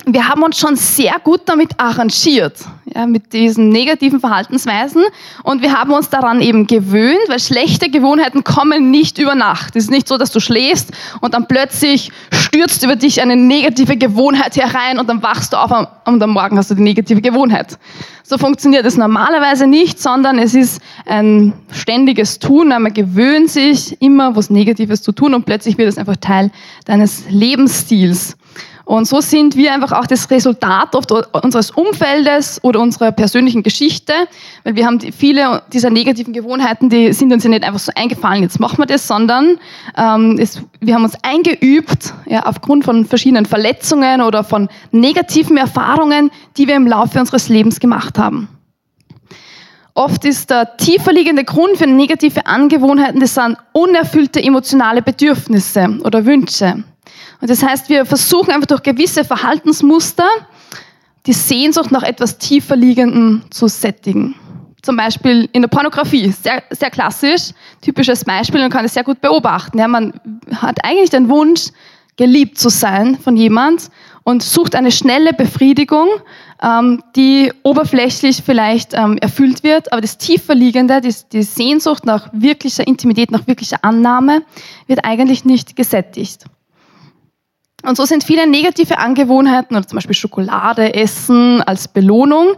wir 0.06 0.28
haben 0.28 0.44
uns 0.44 0.58
schon 0.58 0.76
sehr 0.76 1.16
gut 1.24 1.42
damit 1.46 1.80
arrangiert, 1.80 2.58
ja, 2.96 3.06
mit 3.06 3.34
diesen 3.34 3.70
negativen 3.70 4.20
Verhaltensweisen. 4.20 5.04
Und 5.44 5.62
wir 5.62 5.74
haben 5.74 5.92
uns 5.92 6.10
daran 6.10 6.42
eben 6.42 6.68
gewöhnt, 6.68 7.22
weil 7.28 7.40
schlechte 7.40 7.90
Gewohnheiten 7.90 8.44
kommen 8.44 8.92
nicht 8.92 9.18
über 9.18 9.36
Nacht. 9.36 9.76
Es 9.76 9.86
ist 9.86 9.92
nicht 9.92 10.08
so, 10.08 10.18
dass 10.18 10.32
du 10.32 10.40
schläfst 10.40 10.92
und 11.22 11.34
dann 11.34 11.48
plötzlich 11.48 12.12
stürzt 12.32 12.84
über 12.84 12.96
dich 12.96 13.22
eine 13.22 13.36
negative 13.36 13.98
Gewohnheit 13.98 14.56
herein 14.56 15.00
und 15.00 15.10
dann 15.10 15.24
wachst 15.24 15.54
du 15.54 15.58
auf 15.58 15.72
und 16.06 16.22
am 16.22 16.30
Morgen 16.32 16.58
hast 16.58 16.72
du 16.72 16.76
die 16.76 16.84
negative 16.84 17.22
Gewohnheit. 17.22 17.78
So 18.24 18.38
funktioniert 18.38 18.86
es 18.86 18.96
normalerweise 18.96 19.68
nicht, 19.68 20.02
sondern 20.02 20.40
es 20.40 20.56
ist 20.56 20.82
ein 21.06 21.54
ständiges 21.72 22.40
Tun. 22.40 22.70
Man 22.70 22.94
gewöhnt 22.94 23.50
sich 23.50 24.02
immer, 24.02 24.36
was 24.36 24.50
Negatives 24.50 25.02
zu 25.02 25.12
tun 25.12 25.34
und 25.34 25.46
plötzlich 25.46 25.78
wird 25.78 25.90
es 25.90 25.98
einfach 25.98 26.16
Teil 26.18 26.52
deines 26.86 27.26
Lebensstils. 27.30 28.38
Und 28.86 29.08
so 29.08 29.22
sind 29.22 29.56
wir 29.56 29.74
einfach 29.74 29.94
auch 29.94 30.06
das 30.08 30.30
Resultat 30.30 30.94
oft 30.96 31.12
unseres 31.12 31.72
Umfeldes 31.72 32.62
oder 32.64 32.82
unserer 32.82 33.14
persönlichen 33.14 33.64
Geschichte, 33.64 34.14
weil 34.66 34.76
wir 34.76 34.86
haben 34.86 35.00
viele 35.00 35.62
dieser 35.72 35.90
negativen 35.90 36.34
Gewohnheiten, 36.34 36.90
die 36.90 37.14
sind 37.14 37.32
uns 37.32 37.46
ja 37.46 37.50
nicht 37.50 37.64
einfach 37.64 37.80
so 37.80 37.94
eingefallen, 37.96 38.44
jetzt 38.44 38.60
machen 38.60 38.80
wir 38.80 38.86
das, 38.86 39.08
sondern 39.08 39.58
ähm, 39.98 40.38
es, 40.38 40.62
wir 40.82 40.96
haben 40.96 41.06
uns 41.06 41.16
eingeübt, 41.24 42.14
ja, 42.26 42.46
aufgrund 42.46 42.84
von 42.84 43.06
verschiedenen 43.06 43.46
Verletzungen 43.46 44.22
oder 44.22 44.44
von 44.44 44.68
negativen 44.92 45.56
Erfahrungen, 45.56 46.30
die 46.58 46.68
wir 46.68 46.76
im 46.76 46.88
Laufe 46.88 47.20
unseres 47.20 47.48
Lebens 47.48 47.80
gemacht 47.80 48.20
haben. 48.20 48.50
Oft 49.96 50.26
ist 50.26 50.50
der 50.50 50.76
tiefer 50.76 51.14
liegende 51.14 51.46
Grund 51.46 51.78
für 51.78 51.88
negative 51.88 52.46
Angewohnheiten, 52.48 53.22
das 53.22 53.36
sind 53.36 53.56
unerfüllte 53.72 54.44
emotionale 54.44 55.02
Bedürfnisse 55.02 56.00
oder 56.04 56.26
Wünsche. 56.26 56.84
Und 57.42 57.50
das 57.50 57.64
heißt, 57.64 57.90
wir 57.90 58.06
versuchen 58.06 58.52
einfach 58.52 58.68
durch 58.68 58.84
gewisse 58.84 59.24
Verhaltensmuster 59.24 60.28
die 61.26 61.34
Sehnsucht 61.34 61.92
nach 61.92 62.04
etwas 62.04 62.38
tiefer 62.38 62.76
liegendem 62.76 63.44
zu 63.50 63.68
sättigen. 63.68 64.36
Zum 64.82 64.98
Beispiel 64.98 65.48
in 65.54 65.62
der 65.62 65.70
Pornografie, 65.70 66.30
sehr, 66.32 66.62
sehr 66.70 66.90
klassisch, 66.90 67.52
typisches 67.82 68.26
Beispiel, 68.26 68.60
man 68.60 68.70
kann 68.70 68.84
es 68.84 68.94
sehr 68.94 69.06
gut 69.06 69.22
beobachten. 69.22 69.80
Ja, 69.80 69.88
man 69.88 70.14
hat 70.54 70.84
eigentlich 70.84 71.10
den 71.10 71.30
Wunsch, 71.30 71.70
geliebt 72.18 72.60
zu 72.60 72.70
sein 72.70 73.18
von 73.18 73.36
jemand 73.36 73.90
und 74.24 74.44
sucht 74.44 74.76
eine 74.76 74.92
schnelle 74.92 75.34
Befriedigung, 75.34 76.08
ähm, 76.62 77.04
die 77.16 77.52
oberflächlich 77.64 78.42
vielleicht 78.46 78.94
ähm, 78.94 79.18
erfüllt 79.18 79.64
wird, 79.64 79.92
aber 79.92 80.02
das 80.02 80.18
tiefer 80.18 80.56
liegende, 80.56 81.02
die, 81.02 81.14
die 81.32 81.44
Sehnsucht 81.44 82.06
nach 82.06 82.30
wirklicher 82.32 82.88
Intimität, 82.88 83.32
nach 83.32 83.48
wirklicher 83.48 83.78
Annahme, 83.82 84.44
wird 84.88 85.04
eigentlich 85.04 85.44
nicht 85.44 85.76
gesättigt. 85.76 86.46
Und 87.84 87.98
so 87.98 88.06
sind 88.06 88.24
viele 88.24 88.48
negative 88.48 88.98
Angewohnheiten, 88.98 89.76
oder 89.76 89.88
zum 89.88 89.98
Beispiel 89.98 90.16
Schokolade 90.16 90.94
essen 90.94 91.62
als 91.62 91.88
Belohnung, 91.88 92.56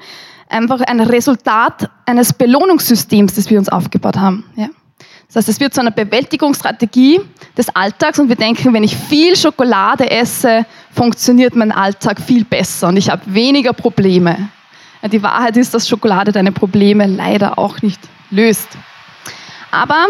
einfach 0.50 0.82
ein 0.82 1.00
Resultat 1.00 1.90
eines 2.06 2.32
Belohnungssystems, 2.32 3.34
das 3.34 3.50
wir 3.50 3.58
uns 3.58 3.68
aufgebaut 3.70 4.18
haben. 4.18 4.46
Ja. 4.56 4.68
Das 5.28 5.38
heißt, 5.38 5.50
es 5.50 5.60
wird 5.60 5.74
zu 5.74 5.82
einer 5.82 5.92
Bewältigungsstrategie 5.92 7.20
des 7.58 7.76
Alltags 7.76 8.20
und 8.20 8.30
wir 8.30 8.36
denken, 8.36 8.72
wenn 8.74 8.84
ich 8.84 8.96
viel 8.96 9.36
Schokolade 9.36 10.10
esse, 10.10 10.66
funktioniert 10.92 11.56
mein 11.56 11.72
Alltag 11.72 12.22
viel 12.22 12.46
besser 12.46 12.88
und 12.88 12.98
ich 12.98 13.10
habe 13.10 13.22
weniger 13.26 13.74
Probleme. 13.74 14.50
Ja, 15.02 15.10
die 15.10 15.24
Wahrheit 15.24 15.58
ist, 15.58 15.74
dass 15.74 15.90
Schokolade 15.90 16.32
deine 16.32 16.52
Probleme 16.52 17.08
leider 17.08 17.58
auch 17.58 17.82
nicht 17.82 18.00
löst. 18.30 18.70
Aber 19.72 20.06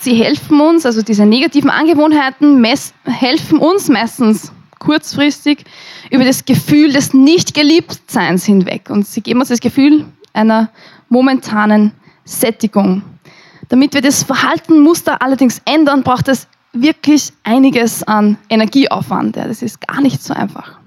sie 0.00 0.14
helfen 0.14 0.60
uns, 0.60 0.86
also 0.86 1.02
diese 1.02 1.26
negativen 1.26 1.70
Angewohnheiten 1.70 2.64
helfen 3.04 3.58
uns 3.58 3.88
meistens 3.88 4.52
kurzfristig 4.78 5.64
über 6.10 6.24
das 6.24 6.44
Gefühl 6.44 6.92
des 6.92 7.14
Nicht-Geliebtseins 7.14 8.44
hinweg. 8.44 8.90
Und 8.90 9.06
sie 9.06 9.20
geben 9.20 9.40
uns 9.40 9.48
das 9.48 9.60
Gefühl 9.60 10.06
einer 10.32 10.70
momentanen 11.08 11.92
Sättigung. 12.24 13.02
Damit 13.68 13.94
wir 13.94 14.00
das 14.00 14.22
Verhaltenmuster 14.22 15.22
allerdings 15.22 15.62
ändern, 15.64 16.02
braucht 16.02 16.28
es 16.28 16.48
wirklich 16.72 17.32
einiges 17.44 18.02
an 18.02 18.38
Energieaufwand. 18.48 19.36
Das 19.36 19.62
ist 19.62 19.86
gar 19.86 20.00
nicht 20.00 20.22
so 20.22 20.34
einfach. 20.34 20.78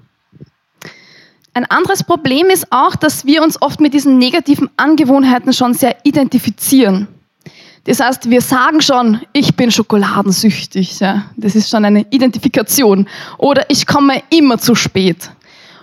Ein 1.54 1.64
anderes 1.70 2.04
Problem 2.04 2.48
ist 2.48 2.70
auch, 2.70 2.96
dass 2.96 3.24
wir 3.24 3.42
uns 3.42 3.62
oft 3.62 3.80
mit 3.80 3.94
diesen 3.94 4.18
negativen 4.18 4.68
Angewohnheiten 4.76 5.54
schon 5.54 5.72
sehr 5.72 5.96
identifizieren. 6.04 7.08
Das 7.86 8.00
heißt, 8.00 8.28
wir 8.28 8.40
sagen 8.40 8.80
schon, 8.80 9.20
ich 9.32 9.54
bin 9.54 9.70
schokoladensüchtig. 9.70 10.98
Ja. 10.98 11.24
Das 11.36 11.54
ist 11.54 11.70
schon 11.70 11.84
eine 11.84 12.04
Identifikation. 12.10 13.06
Oder 13.38 13.64
ich 13.70 13.86
komme 13.86 14.22
immer 14.28 14.58
zu 14.58 14.74
spät. 14.74 15.30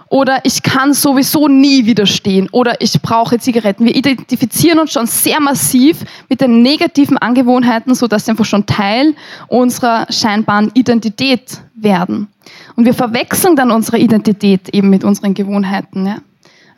Oder 0.10 0.42
ich 0.44 0.62
kann 0.62 0.94
sowieso 0.94 1.48
nie 1.48 1.86
widerstehen. 1.86 2.50
Oder 2.52 2.80
ich 2.82 3.02
brauche 3.02 3.40
Zigaretten. 3.40 3.86
Wir 3.86 3.96
identifizieren 3.96 4.80
uns 4.80 4.92
schon 4.92 5.08
sehr 5.08 5.40
massiv 5.40 6.04
mit 6.30 6.42
den 6.42 6.62
negativen 6.62 7.18
Angewohnheiten, 7.18 7.96
sodass 7.96 8.26
sie 8.26 8.32
einfach 8.32 8.46
schon 8.46 8.66
Teil 8.66 9.16
unserer 9.48 10.06
scheinbaren 10.12 10.72
Identität 10.76 11.62
werden. 11.74 12.28
Und 12.76 12.86
wir 12.86 12.94
verwechseln 12.94 13.56
dann 13.56 13.72
unsere 13.72 13.98
Identität 13.98 14.70
eben 14.70 14.90
mit 14.90 15.04
unseren 15.04 15.34
Gewohnheiten. 15.34 16.06
Ja. 16.06 16.18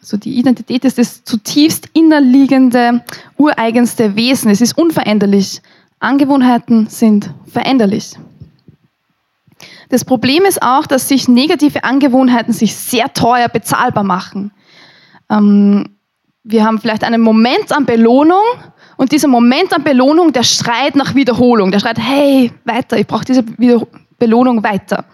Also 0.05 0.17
die 0.17 0.37
Identität 0.37 0.85
ist 0.85 0.99
das 0.99 1.23
zutiefst 1.23 1.89
innerliegende, 1.93 3.03
ureigenste 3.37 4.15
Wesen. 4.15 4.51
Es 4.51 4.61
ist 4.61 4.77
unveränderlich. 4.77 5.63
Angewohnheiten 5.97 6.85
sind 6.85 7.31
veränderlich. 7.47 8.11
Das 9.89 10.05
Problem 10.05 10.45
ist 10.45 10.61
auch, 10.61 10.85
dass 10.85 11.07
sich 11.07 11.27
negative 11.27 11.83
Angewohnheiten 11.83 12.53
sich 12.53 12.75
sehr 12.75 13.13
teuer 13.13 13.49
bezahlbar 13.49 14.03
machen. 14.03 14.51
Ähm, 15.31 15.95
wir 16.43 16.63
haben 16.63 16.79
vielleicht 16.79 17.03
einen 17.03 17.21
Moment 17.21 17.71
an 17.71 17.87
Belohnung 17.87 18.43
und 18.97 19.11
dieser 19.11 19.27
Moment 19.27 19.73
an 19.73 19.83
Belohnung, 19.83 20.31
der 20.33 20.43
schreit 20.43 20.95
nach 20.95 21.15
Wiederholung. 21.15 21.71
Der 21.71 21.79
schreit, 21.79 21.97
hey, 21.97 22.51
weiter, 22.63 22.99
ich 22.99 23.07
brauche 23.07 23.25
diese 23.25 23.43
Belohnung 24.19 24.61
weiter. 24.61 25.05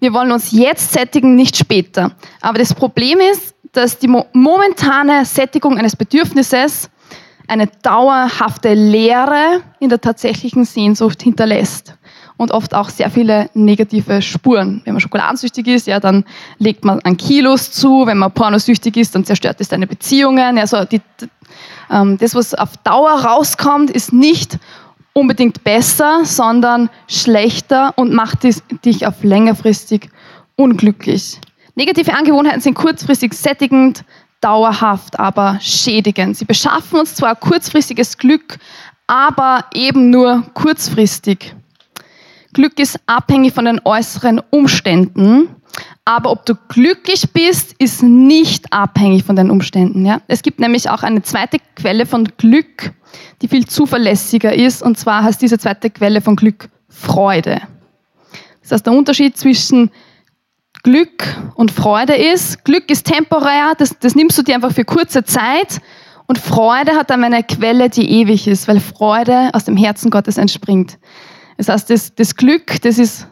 Wir 0.00 0.12
wollen 0.12 0.32
uns 0.32 0.52
jetzt 0.52 0.92
sättigen, 0.92 1.34
nicht 1.36 1.56
später. 1.56 2.12
Aber 2.40 2.58
das 2.58 2.74
Problem 2.74 3.18
ist, 3.20 3.54
dass 3.72 3.98
die 3.98 4.08
momentane 4.08 5.24
Sättigung 5.24 5.78
eines 5.78 5.96
Bedürfnisses 5.96 6.90
eine 7.48 7.68
dauerhafte 7.82 8.74
Leere 8.74 9.62
in 9.78 9.88
der 9.88 10.00
tatsächlichen 10.00 10.64
Sehnsucht 10.64 11.22
hinterlässt 11.22 11.94
und 12.36 12.50
oft 12.50 12.74
auch 12.74 12.90
sehr 12.90 13.10
viele 13.10 13.48
negative 13.54 14.20
Spuren. 14.20 14.82
Wenn 14.84 14.94
man 14.94 15.00
schokoladensüchtig 15.00 15.66
ist, 15.68 15.86
ja, 15.86 16.00
dann 16.00 16.24
legt 16.58 16.84
man 16.84 17.00
an 17.00 17.16
Kilos 17.16 17.70
zu. 17.72 18.06
Wenn 18.06 18.18
man 18.18 18.32
pornosüchtig 18.32 18.96
ist, 18.96 19.14
dann 19.14 19.24
zerstört 19.24 19.60
es 19.60 19.68
deine 19.68 19.86
Beziehungen. 19.86 20.58
Also 20.58 20.84
die, 20.84 21.00
ähm, 21.90 22.18
das, 22.18 22.34
was 22.34 22.54
auf 22.54 22.76
Dauer 22.78 23.12
rauskommt, 23.12 23.90
ist 23.90 24.12
nicht 24.12 24.58
unbedingt 25.16 25.64
besser, 25.64 26.26
sondern 26.26 26.90
schlechter 27.08 27.94
und 27.96 28.12
macht 28.12 28.40
dich 28.84 29.06
auf 29.06 29.24
längerfristig 29.24 30.10
unglücklich. 30.56 31.40
Negative 31.74 32.12
Angewohnheiten 32.12 32.60
sind 32.60 32.74
kurzfristig 32.74 33.32
sättigend, 33.32 34.04
dauerhaft 34.42 35.18
aber 35.18 35.58
schädigend. 35.62 36.36
Sie 36.36 36.44
beschaffen 36.44 37.00
uns 37.00 37.14
zwar 37.14 37.34
kurzfristiges 37.34 38.18
Glück, 38.18 38.58
aber 39.06 39.64
eben 39.72 40.10
nur 40.10 40.42
kurzfristig. 40.52 41.54
Glück 42.52 42.78
ist 42.78 43.00
abhängig 43.06 43.54
von 43.54 43.64
den 43.64 43.80
äußeren 43.86 44.42
Umständen, 44.50 45.48
aber 46.04 46.30
ob 46.30 46.46
du 46.46 46.54
glücklich 46.68 47.32
bist, 47.32 47.74
ist 47.78 48.02
nicht 48.02 48.72
abhängig 48.72 49.24
von 49.24 49.36
den 49.36 49.50
Umständen. 49.50 50.06
Ja? 50.06 50.20
Es 50.28 50.42
gibt 50.42 50.60
nämlich 50.60 50.88
auch 50.88 51.02
eine 51.02 51.22
zweite 51.22 51.58
Quelle 51.74 52.06
von 52.06 52.24
Glück, 52.36 52.92
die 53.42 53.48
viel 53.48 53.66
zuverlässiger 53.66 54.54
ist, 54.54 54.82
und 54.82 54.98
zwar 54.98 55.24
heißt 55.24 55.42
diese 55.42 55.58
zweite 55.58 55.90
Quelle 55.90 56.20
von 56.20 56.36
Glück 56.36 56.68
Freude. 56.88 57.60
Das 58.62 58.72
heißt, 58.72 58.86
der 58.86 58.92
Unterschied 58.92 59.36
zwischen 59.36 59.90
Glück 60.82 61.24
und 61.56 61.72
Freude 61.72 62.14
ist. 62.14 62.64
Glück 62.64 62.90
ist 62.90 63.06
temporär, 63.06 63.74
das, 63.76 63.98
das 63.98 64.14
nimmst 64.14 64.38
du 64.38 64.42
dir 64.42 64.54
einfach 64.54 64.72
für 64.72 64.84
kurze 64.84 65.24
Zeit. 65.24 65.80
Und 66.26 66.38
Freude 66.38 66.92
hat 66.92 67.10
dann 67.10 67.24
eine 67.24 67.42
Quelle, 67.42 67.88
die 67.90 68.08
ewig 68.08 68.46
ist, 68.48 68.68
weil 68.68 68.80
Freude 68.80 69.50
aus 69.52 69.64
dem 69.64 69.76
Herzen 69.76 70.10
Gottes 70.10 70.38
entspringt. 70.38 70.98
Das 71.56 71.68
heißt, 71.68 71.90
das, 71.90 72.14
das 72.14 72.36
Glück, 72.36 72.80
das 72.82 72.98
ist 72.98 73.26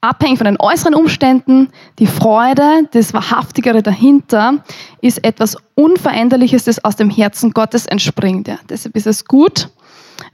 abhängig 0.00 0.38
von 0.38 0.46
den 0.46 0.60
äußeren 0.60 0.94
Umständen. 0.94 1.68
Die 1.98 2.06
Freude, 2.06 2.88
das 2.92 3.14
Wahrhaftigere 3.14 3.82
dahinter, 3.82 4.64
ist 5.00 5.24
etwas 5.24 5.56
Unveränderliches, 5.74 6.64
das 6.64 6.84
aus 6.84 6.96
dem 6.96 7.10
Herzen 7.10 7.52
Gottes 7.52 7.86
entspringt. 7.86 8.48
Ja, 8.48 8.58
deshalb 8.68 8.96
ist 8.96 9.06
es 9.06 9.24
gut, 9.24 9.68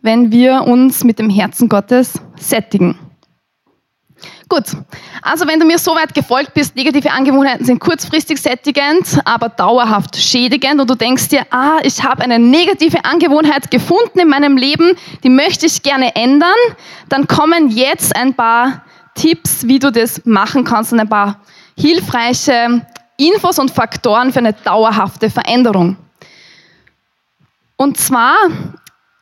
wenn 0.02 0.30
wir 0.30 0.62
uns 0.62 1.04
mit 1.04 1.18
dem 1.18 1.30
Herzen 1.30 1.68
Gottes 1.68 2.20
sättigen. 2.36 2.98
Gut, 4.48 4.64
also 5.22 5.48
wenn 5.48 5.58
du 5.58 5.66
mir 5.66 5.78
so 5.78 5.92
weit 5.94 6.14
gefolgt 6.14 6.54
bist, 6.54 6.76
negative 6.76 7.10
Angewohnheiten 7.10 7.64
sind 7.64 7.80
kurzfristig 7.80 8.40
sättigend, 8.40 9.18
aber 9.24 9.48
dauerhaft 9.48 10.16
schädigend 10.16 10.80
und 10.80 10.90
du 10.90 10.94
denkst 10.94 11.28
dir, 11.28 11.46
ah, 11.50 11.78
ich 11.82 12.04
habe 12.04 12.22
eine 12.22 12.38
negative 12.38 13.04
Angewohnheit 13.04 13.70
gefunden 13.70 14.18
in 14.20 14.28
meinem 14.28 14.56
Leben, 14.56 14.92
die 15.24 15.30
möchte 15.30 15.66
ich 15.66 15.82
gerne 15.82 16.14
ändern, 16.14 16.50
dann 17.08 17.26
kommen 17.26 17.70
jetzt 17.70 18.14
ein 18.14 18.34
paar 18.34 18.84
Tipps, 19.14 19.66
wie 19.66 19.78
du 19.78 19.90
das 19.90 20.24
machen 20.24 20.64
kannst 20.64 20.92
und 20.92 21.00
ein 21.00 21.08
paar 21.08 21.40
hilfreiche 21.76 22.86
Infos 23.16 23.58
und 23.58 23.70
Faktoren 23.70 24.32
für 24.32 24.38
eine 24.38 24.52
dauerhafte 24.52 25.30
Veränderung. 25.30 25.96
Und 27.76 27.98
zwar 27.98 28.36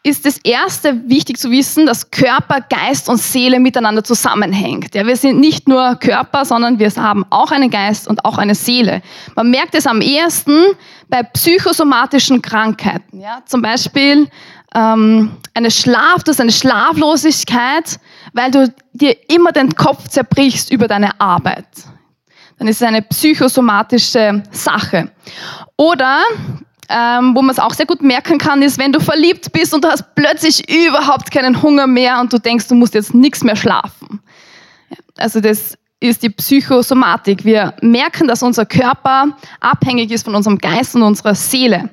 ist 0.02 0.25
das 0.25 0.38
erste 0.38 1.09
wichtig 1.09 1.38
zu 1.38 1.50
wissen, 1.50 1.85
dass 1.85 2.11
Körper, 2.11 2.61
Geist 2.62 3.09
und 3.11 3.18
Seele 3.18 3.61
miteinander 3.61 4.02
zusammenhängt. 4.02 4.94
Ja, 4.94 5.06
wir 5.06 5.16
sind 5.16 5.40
nicht 5.40 5.68
nur 5.68 5.97
Körper, 5.97 6.47
sondern 6.47 6.78
wir 6.78 6.90
haben 6.97 7.26
auch 7.28 7.50
einen 7.50 7.68
Geist 7.68 8.09
und 8.09 8.25
auch 8.25 8.38
eine 8.38 8.54
Seele. 8.54 9.02
Man 9.37 9.50
merkt 9.50 9.75
es 9.75 9.87
am 9.87 10.00
ehesten 10.00 10.64
bei 11.09 11.23
psychosomatischen 11.23 12.40
Krankheiten. 12.40 13.20
Ja, 13.20 13.42
zum 13.44 13.61
Beispiel 13.61 14.28
ähm, 14.75 15.32
eine 15.52 15.70
Schlaf, 15.70 16.25
das 16.25 16.37
ist 16.37 16.40
eine 16.40 16.52
Schlaflosigkeit, 16.52 18.00
weil 18.32 18.50
du 18.50 18.72
dir 18.92 19.16
immer 19.30 19.52
den 19.52 19.75
Kopf 19.75 20.08
zerbrichst 20.08 20.70
über 20.72 20.88
deine 20.88 21.20
Arbeit. 21.20 21.66
Dann 22.58 22.68
ist 22.68 22.82
es 22.82 22.87
eine 22.87 23.02
psychosomatische 23.02 24.42
Sache. 24.50 25.10
Oder 25.76 26.20
ähm, 26.90 27.34
wo 27.34 27.42
man 27.42 27.50
es 27.50 27.58
auch 27.58 27.72
sehr 27.72 27.87
gut 27.87 28.02
merken 28.02 28.38
kann, 28.38 28.62
ist, 28.62 28.78
wenn 28.78 28.92
du 28.92 29.00
verliebt 29.00 29.52
bist 29.52 29.72
und 29.72 29.84
du 29.84 29.88
hast 29.88 30.14
plötzlich 30.14 30.68
überhaupt 30.68 31.30
keinen 31.30 31.62
Hunger 31.62 31.87
mehr 31.87 32.20
und 32.20 32.32
du 32.32 32.38
denkst, 32.38 32.68
du 32.68 32.75
musst 32.75 32.94
jetzt 32.94 33.14
nichts 33.14 33.44
mehr 33.44 33.56
schlafen. 33.56 34.20
Also 35.16 35.40
das 35.40 35.78
ist 36.00 36.22
die 36.22 36.30
Psychosomatik. 36.30 37.44
Wir 37.44 37.75
merken, 37.82 38.26
dass 38.26 38.42
unser 38.42 38.66
Körper 38.66 39.37
abhängig 39.60 40.10
ist 40.10 40.25
von 40.25 40.34
unserem 40.34 40.58
Geist 40.58 40.96
und 40.96 41.02
unserer 41.02 41.34
Seele. 41.34 41.90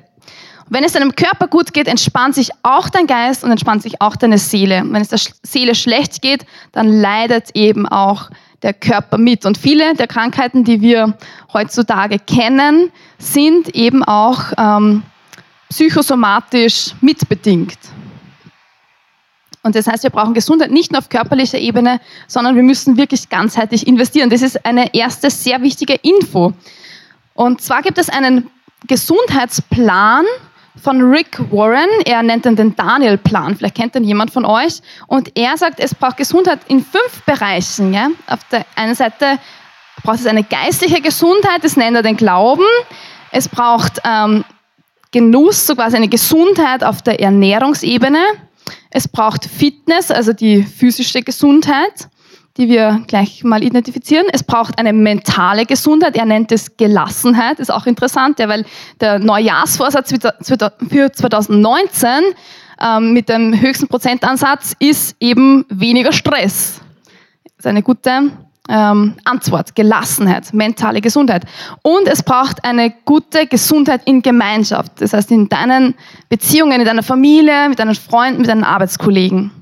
Wenn 0.70 0.84
es 0.84 0.92
deinem 0.92 1.14
Körper 1.14 1.46
gut 1.46 1.72
geht, 1.72 1.88
entspannt 1.88 2.34
sich 2.34 2.50
auch 2.62 2.88
dein 2.88 3.06
Geist 3.06 3.44
und 3.44 3.50
entspannt 3.50 3.82
sich 3.82 4.00
auch 4.00 4.16
deine 4.16 4.38
Seele. 4.38 4.82
Und 4.82 4.92
wenn 4.92 5.02
es 5.02 5.08
der 5.08 5.20
Seele 5.42 5.74
schlecht 5.74 6.22
geht, 6.22 6.44
dann 6.72 6.88
leidet 6.88 7.50
eben 7.54 7.86
auch 7.86 8.30
der 8.62 8.74
Körper 8.74 9.18
mit. 9.18 9.46
Und 9.46 9.56
viele 9.56 9.94
der 9.94 10.06
Krankheiten, 10.06 10.64
die 10.64 10.80
wir 10.80 11.16
heutzutage 11.52 12.18
kennen, 12.18 12.90
sind 13.18 13.74
eben 13.74 14.02
auch 14.04 14.52
ähm, 14.58 15.02
psychosomatisch 15.70 16.94
mitbedingt. 17.00 17.78
Und 19.62 19.74
das 19.74 19.86
heißt, 19.86 20.02
wir 20.02 20.10
brauchen 20.10 20.34
Gesundheit 20.34 20.70
nicht 20.70 20.92
nur 20.92 21.00
auf 21.00 21.08
körperlicher 21.08 21.58
Ebene, 21.58 22.00
sondern 22.26 22.56
wir 22.56 22.62
müssen 22.62 22.96
wirklich 22.96 23.28
ganzheitlich 23.28 23.86
investieren. 23.86 24.30
Das 24.30 24.42
ist 24.42 24.64
eine 24.64 24.94
erste 24.94 25.30
sehr 25.30 25.62
wichtige 25.62 25.94
Info. 25.94 26.52
Und 27.34 27.60
zwar 27.60 27.82
gibt 27.82 27.98
es 27.98 28.08
einen 28.08 28.50
Gesundheitsplan, 28.86 30.24
von 30.82 31.00
Rick 31.02 31.38
Warren. 31.50 31.88
Er 32.04 32.22
nennt 32.22 32.46
ihn 32.46 32.56
den 32.56 32.74
Daniel-Plan. 32.74 33.56
Vielleicht 33.56 33.74
kennt 33.74 33.96
ihn 33.96 34.04
jemand 34.04 34.30
von 34.30 34.44
euch. 34.44 34.80
Und 35.06 35.36
er 35.36 35.56
sagt, 35.56 35.80
es 35.80 35.94
braucht 35.94 36.16
Gesundheit 36.16 36.60
in 36.68 36.84
fünf 36.84 37.22
Bereichen. 37.24 37.92
Ja? 37.92 38.08
Auf 38.26 38.40
der 38.50 38.64
einen 38.76 38.94
Seite 38.94 39.38
braucht 40.02 40.20
es 40.20 40.26
eine 40.26 40.44
geistliche 40.44 41.00
Gesundheit, 41.00 41.64
das 41.64 41.76
nennt 41.76 41.96
er 41.96 42.02
den 42.02 42.16
Glauben. 42.16 42.64
Es 43.30 43.48
braucht 43.48 44.00
ähm, 44.04 44.44
Genuss, 45.10 45.66
so 45.66 45.74
quasi 45.74 45.96
eine 45.96 46.08
Gesundheit 46.08 46.84
auf 46.84 47.02
der 47.02 47.20
Ernährungsebene. 47.20 48.20
Es 48.90 49.08
braucht 49.08 49.44
Fitness, 49.44 50.10
also 50.10 50.32
die 50.32 50.62
physische 50.62 51.22
Gesundheit 51.22 52.08
die 52.58 52.68
wir 52.68 53.02
gleich 53.06 53.44
mal 53.44 53.62
identifizieren. 53.62 54.26
Es 54.32 54.42
braucht 54.42 54.78
eine 54.78 54.92
mentale 54.92 55.64
Gesundheit. 55.64 56.16
Er 56.16 56.26
nennt 56.26 56.50
es 56.50 56.76
Gelassenheit. 56.76 57.60
Ist 57.60 57.72
auch 57.72 57.86
interessant, 57.86 58.40
ja, 58.40 58.48
weil 58.48 58.66
der 59.00 59.20
Neujahrsvorsatz 59.20 60.12
für 60.42 61.12
2019 61.12 62.10
ähm, 62.80 63.12
mit 63.12 63.28
dem 63.28 63.58
höchsten 63.58 63.86
Prozentansatz 63.88 64.74
ist 64.78 65.16
eben 65.20 65.64
weniger 65.68 66.12
Stress. 66.12 66.80
Das 67.44 67.52
ist 67.60 67.66
eine 67.66 67.82
gute 67.82 68.30
ähm, 68.68 69.14
Antwort, 69.24 69.74
Gelassenheit, 69.74 70.52
mentale 70.52 71.00
Gesundheit. 71.00 71.44
Und 71.82 72.06
es 72.06 72.22
braucht 72.22 72.64
eine 72.64 72.92
gute 73.04 73.46
Gesundheit 73.46 74.02
in 74.04 74.20
Gemeinschaft. 74.20 74.92
Das 75.00 75.12
heißt, 75.12 75.30
in 75.30 75.48
deinen 75.48 75.94
Beziehungen, 76.28 76.80
in 76.80 76.86
deiner 76.86 77.02
Familie, 77.02 77.68
mit 77.68 77.78
deinen 77.78 77.94
Freunden, 77.94 78.40
mit 78.40 78.50
deinen 78.50 78.64
Arbeitskollegen. 78.64 79.52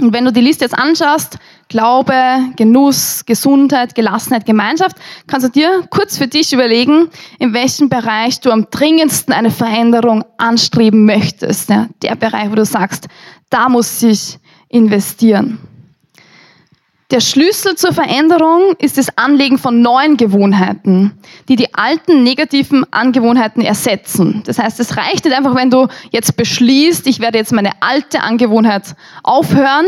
Und 0.00 0.12
wenn 0.12 0.24
du 0.24 0.32
die 0.32 0.40
Liste 0.40 0.64
jetzt 0.64 0.76
anschaust, 0.76 1.38
Glaube, 1.68 2.14
Genuss, 2.56 3.24
Gesundheit, 3.24 3.94
Gelassenheit, 3.94 4.44
Gemeinschaft, 4.44 4.96
kannst 5.26 5.46
du 5.46 5.50
dir 5.50 5.86
kurz 5.88 6.18
für 6.18 6.26
dich 6.26 6.52
überlegen, 6.52 7.08
in 7.38 7.54
welchem 7.54 7.88
Bereich 7.88 8.40
du 8.40 8.50
am 8.50 8.68
dringendsten 8.70 9.32
eine 9.32 9.50
Veränderung 9.50 10.24
anstreben 10.36 11.04
möchtest. 11.04 11.70
Ja, 11.70 11.88
der 12.02 12.16
Bereich, 12.16 12.50
wo 12.50 12.56
du 12.56 12.64
sagst, 12.64 13.06
da 13.50 13.68
muss 13.68 14.02
ich 14.02 14.38
investieren. 14.68 15.58
Der 17.10 17.20
Schlüssel 17.20 17.76
zur 17.76 17.92
Veränderung 17.92 18.74
ist 18.78 18.96
das 18.96 19.18
Anlegen 19.18 19.58
von 19.58 19.82
neuen 19.82 20.16
Gewohnheiten, 20.16 21.12
die 21.48 21.56
die 21.56 21.74
alten 21.74 22.22
negativen 22.22 22.86
Angewohnheiten 22.92 23.62
ersetzen. 23.62 24.42
Das 24.46 24.58
heißt, 24.58 24.80
es 24.80 24.96
reicht 24.96 25.26
nicht 25.26 25.36
einfach, 25.36 25.54
wenn 25.54 25.70
du 25.70 25.86
jetzt 26.10 26.36
beschließt, 26.36 27.06
ich 27.06 27.20
werde 27.20 27.36
jetzt 27.36 27.52
meine 27.52 27.72
alte 27.80 28.22
Angewohnheit 28.22 28.96
aufhören, 29.22 29.84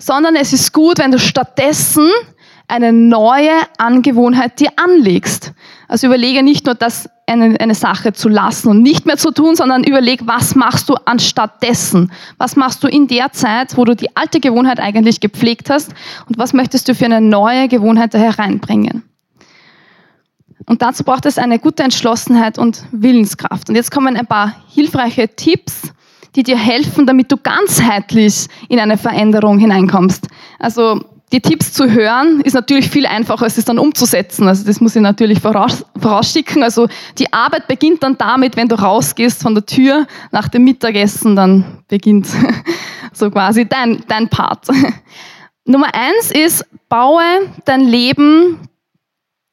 sondern 0.00 0.34
es 0.34 0.52
ist 0.52 0.72
gut, 0.72 0.98
wenn 0.98 1.12
du 1.12 1.20
stattdessen 1.20 2.10
eine 2.66 2.92
neue 2.92 3.52
Angewohnheit 3.78 4.58
dir 4.58 4.70
anlegst. 4.76 5.52
Also 5.86 6.08
überlege 6.08 6.42
nicht 6.42 6.66
nur 6.66 6.74
das 6.74 7.08
eine, 7.26 7.58
eine 7.60 7.74
Sache 7.74 8.12
zu 8.12 8.28
lassen 8.28 8.68
und 8.68 8.82
nicht 8.82 9.04
mehr 9.04 9.16
zu 9.16 9.32
tun, 9.32 9.56
sondern 9.56 9.84
überleg, 9.84 10.26
was 10.26 10.54
machst 10.54 10.88
du 10.88 10.94
anstatt 11.04 11.62
dessen? 11.62 12.12
Was 12.38 12.56
machst 12.56 12.82
du 12.84 12.88
in 12.88 13.08
der 13.08 13.32
Zeit, 13.32 13.76
wo 13.76 13.84
du 13.84 13.96
die 13.96 14.16
alte 14.16 14.40
Gewohnheit 14.40 14.80
eigentlich 14.80 15.20
gepflegt 15.20 15.68
hast 15.70 15.92
und 16.28 16.38
was 16.38 16.52
möchtest 16.52 16.88
du 16.88 16.94
für 16.94 17.06
eine 17.06 17.20
neue 17.20 17.68
Gewohnheit 17.68 18.14
da 18.14 18.18
hereinbringen? 18.18 19.02
Und 20.66 20.82
dazu 20.82 21.04
braucht 21.04 21.26
es 21.26 21.38
eine 21.38 21.58
gute 21.58 21.84
Entschlossenheit 21.84 22.58
und 22.58 22.84
Willenskraft. 22.90 23.68
Und 23.68 23.76
jetzt 23.76 23.92
kommen 23.92 24.16
ein 24.16 24.26
paar 24.26 24.56
hilfreiche 24.68 25.28
Tipps, 25.28 25.92
die 26.34 26.42
dir 26.42 26.58
helfen, 26.58 27.06
damit 27.06 27.30
du 27.30 27.36
ganzheitlich 27.36 28.46
in 28.68 28.80
eine 28.80 28.98
Veränderung 28.98 29.58
hineinkommst. 29.58 30.26
Also 30.58 31.00
die 31.32 31.40
Tipps 31.40 31.72
zu 31.72 31.90
hören 31.90 32.40
ist 32.42 32.54
natürlich 32.54 32.88
viel 32.88 33.04
einfacher, 33.06 33.44
als 33.44 33.58
es 33.58 33.64
dann 33.64 33.78
umzusetzen. 33.78 34.46
Also 34.46 34.64
das 34.64 34.80
muss 34.80 34.94
ich 34.94 35.02
natürlich 35.02 35.40
voraus, 35.40 35.84
vorausschicken. 36.00 36.62
Also 36.62 36.88
die 37.18 37.32
Arbeit 37.32 37.66
beginnt 37.66 38.02
dann 38.02 38.16
damit, 38.16 38.56
wenn 38.56 38.68
du 38.68 38.76
rausgehst 38.76 39.42
von 39.42 39.54
der 39.54 39.66
Tür 39.66 40.06
nach 40.30 40.48
dem 40.48 40.62
Mittagessen, 40.64 41.34
dann 41.34 41.82
beginnt 41.88 42.28
so 43.12 43.30
quasi 43.30 43.66
dein, 43.68 44.04
dein 44.06 44.28
Part. 44.28 44.68
Nummer 45.64 45.92
eins 45.92 46.30
ist, 46.30 46.64
baue 46.88 47.24
dein 47.64 47.80
Leben, 47.80 48.60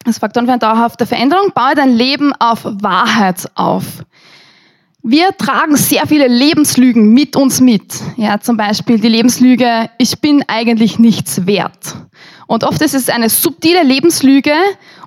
das 0.05 0.19
Faktor 0.19 0.43
für 0.43 0.51
eine 0.51 0.59
dauerhafte 0.59 1.07
Veränderung, 1.07 1.51
baue 1.55 1.73
dein 1.73 1.89
Leben 1.89 2.33
auf 2.37 2.65
Wahrheit 2.65 3.49
auf. 3.55 4.03
Wir 5.05 5.35
tragen 5.35 5.75
sehr 5.75 6.07
viele 6.07 6.29
Lebenslügen 6.29 7.13
mit 7.13 7.35
uns 7.35 7.59
mit. 7.59 7.93
Ja, 8.15 8.39
zum 8.39 8.55
Beispiel 8.55 8.97
die 8.97 9.09
Lebenslüge, 9.09 9.89
ich 9.97 10.21
bin 10.21 10.45
eigentlich 10.47 10.97
nichts 10.97 11.45
wert. 11.45 11.97
Und 12.47 12.63
oft 12.63 12.81
ist 12.81 12.93
es 12.95 13.09
eine 13.09 13.27
subtile 13.27 13.83
Lebenslüge 13.83 14.53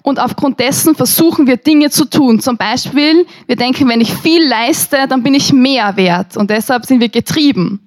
und 0.03 0.21
aufgrund 0.21 0.61
dessen 0.61 0.95
versuchen 0.95 1.47
wir 1.47 1.57
Dinge 1.57 1.89
zu 1.89 2.05
tun. 2.05 2.41
Zum 2.41 2.59
Beispiel, 2.59 3.27
wir 3.47 3.57
denken, 3.57 3.89
wenn 3.89 4.03
ich 4.03 4.13
viel 4.13 4.47
leiste, 4.47 5.09
dann 5.09 5.23
bin 5.23 5.33
ich 5.33 5.55
mehr 5.55 5.97
wert 5.97 6.37
und 6.37 6.51
deshalb 6.51 6.85
sind 6.85 7.01
wir 7.01 7.09
getrieben. 7.09 7.81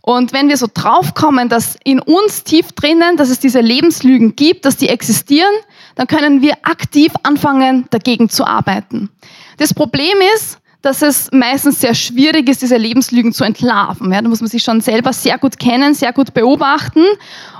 Und 0.00 0.32
wenn 0.32 0.48
wir 0.48 0.56
so 0.56 0.68
draufkommen, 0.72 1.50
dass 1.50 1.76
in 1.84 2.00
uns 2.00 2.44
tief 2.44 2.72
drinnen, 2.72 3.18
dass 3.18 3.28
es 3.28 3.40
diese 3.40 3.60
Lebenslügen 3.60 4.36
gibt, 4.36 4.64
dass 4.64 4.78
die 4.78 4.88
existieren, 4.88 5.52
dann 5.96 6.06
können 6.06 6.40
wir 6.40 6.54
aktiv 6.62 7.12
anfangen, 7.24 7.84
dagegen 7.90 8.30
zu 8.30 8.46
arbeiten. 8.46 9.10
Das 9.58 9.74
Problem 9.74 10.16
ist, 10.34 10.60
dass 10.86 11.02
es 11.02 11.28
meistens 11.32 11.80
sehr 11.80 11.94
schwierig 11.94 12.48
ist, 12.48 12.62
diese 12.62 12.76
Lebenslügen 12.76 13.32
zu 13.32 13.42
entlarven. 13.42 14.12
Ja, 14.12 14.22
da 14.22 14.28
muss 14.28 14.40
man 14.40 14.48
sich 14.48 14.62
schon 14.62 14.80
selber 14.80 15.12
sehr 15.12 15.36
gut 15.36 15.58
kennen, 15.58 15.94
sehr 15.94 16.12
gut 16.12 16.32
beobachten 16.32 17.02